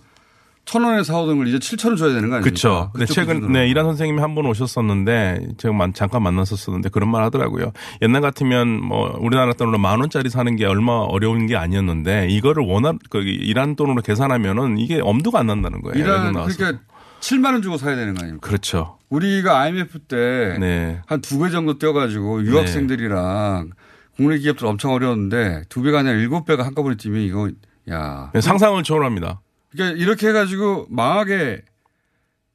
천 0.66 0.82
원에 0.82 1.04
사오던 1.04 1.38
걸 1.38 1.46
이제 1.48 1.58
7천 1.58 1.86
원 1.88 1.96
줘야 1.96 2.08
되는 2.12 2.28
거 2.28 2.34
아닙니까? 2.36 2.40
그렇죠. 2.42 2.90
네, 2.98 3.06
최근. 3.06 3.52
네 3.52 3.68
이란 3.68 3.84
선생님이 3.86 4.20
한 4.20 4.34
번 4.34 4.46
오셨었는데 4.46 5.48
제가 5.58 5.72
만- 5.72 5.94
잠깐 5.94 6.22
만났었었는데 6.24 6.88
그런 6.90 7.08
말 7.10 7.22
하더라고요. 7.22 7.72
옛날 8.02 8.20
같으면 8.20 8.82
뭐 8.82 9.16
우리나라 9.20 9.52
돈으로 9.52 9.78
만 9.78 10.00
원짜리 10.00 10.28
사는 10.28 10.54
게 10.56 10.66
얼마 10.66 10.92
어려운 10.92 11.46
게 11.46 11.56
아니었는데 11.56 12.26
이거를 12.30 12.64
원화 12.66 12.94
그 13.10 13.20
이란 13.22 13.76
돈으로 13.76 14.02
계산하면은 14.02 14.78
이게 14.78 15.00
엄두가 15.00 15.38
안 15.38 15.46
난다는 15.46 15.80
거예요. 15.82 15.98
이란. 16.04 16.32
그러니까 16.32 16.80
7만 17.20 17.52
원 17.52 17.62
주고 17.62 17.78
사야 17.78 17.94
되는 17.96 18.14
거 18.14 18.22
아닙니까? 18.24 18.46
그렇죠. 18.46 18.98
우리가 19.08 19.60
IMF 19.60 20.00
때 20.00 20.56
네. 20.58 21.00
한두 21.06 21.38
배 21.38 21.48
정도 21.50 21.78
뛰어가지고 21.78 22.44
유학생들이랑 22.44 23.70
국내 24.16 24.38
기업들 24.38 24.66
엄청 24.66 24.92
어려웠는데 24.92 25.62
두 25.68 25.80
배가 25.82 26.00
아니라 26.00 26.14
일곱 26.16 26.44
배가 26.44 26.64
한꺼번에 26.66 26.96
뛰면 26.96 27.20
이거 27.22 27.48
야 27.90 28.32
상상을 28.38 28.82
초월합니다. 28.82 29.40
그러니까 29.70 29.98
이렇게 30.00 30.28
해가지고 30.28 30.86
망하게 30.90 31.62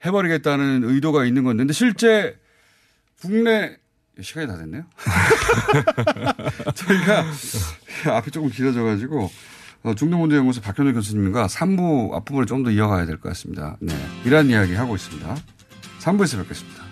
해버리겠다는 0.06 0.84
의도가 0.84 1.26
있는 1.26 1.44
건데 1.44 1.72
실제 1.74 2.40
국내 3.22 3.78
시간이 4.20 4.48
다 4.48 4.58
됐네요. 4.58 4.84
저희가 6.76 7.26
앞이 8.18 8.32
조금 8.32 8.50
길어져가지고 8.50 9.32
어, 9.84 9.96
중동문제연구소 9.96 10.62
박현우 10.62 10.94
교수님과 10.94 11.48
3부 11.48 12.14
앞부분을 12.14 12.46
좀 12.46 12.64
더 12.64 12.70
이어가야 12.72 13.06
될 13.06 13.18
것 13.20 13.30
같습니다. 13.30 13.78
네. 13.80 13.96
이란 14.26 14.48
이야기 14.48 14.74
하고 14.76 14.96
있습니다. 14.96 15.36
3부에서 16.00 16.40
뵙겠습니다. 16.44 16.84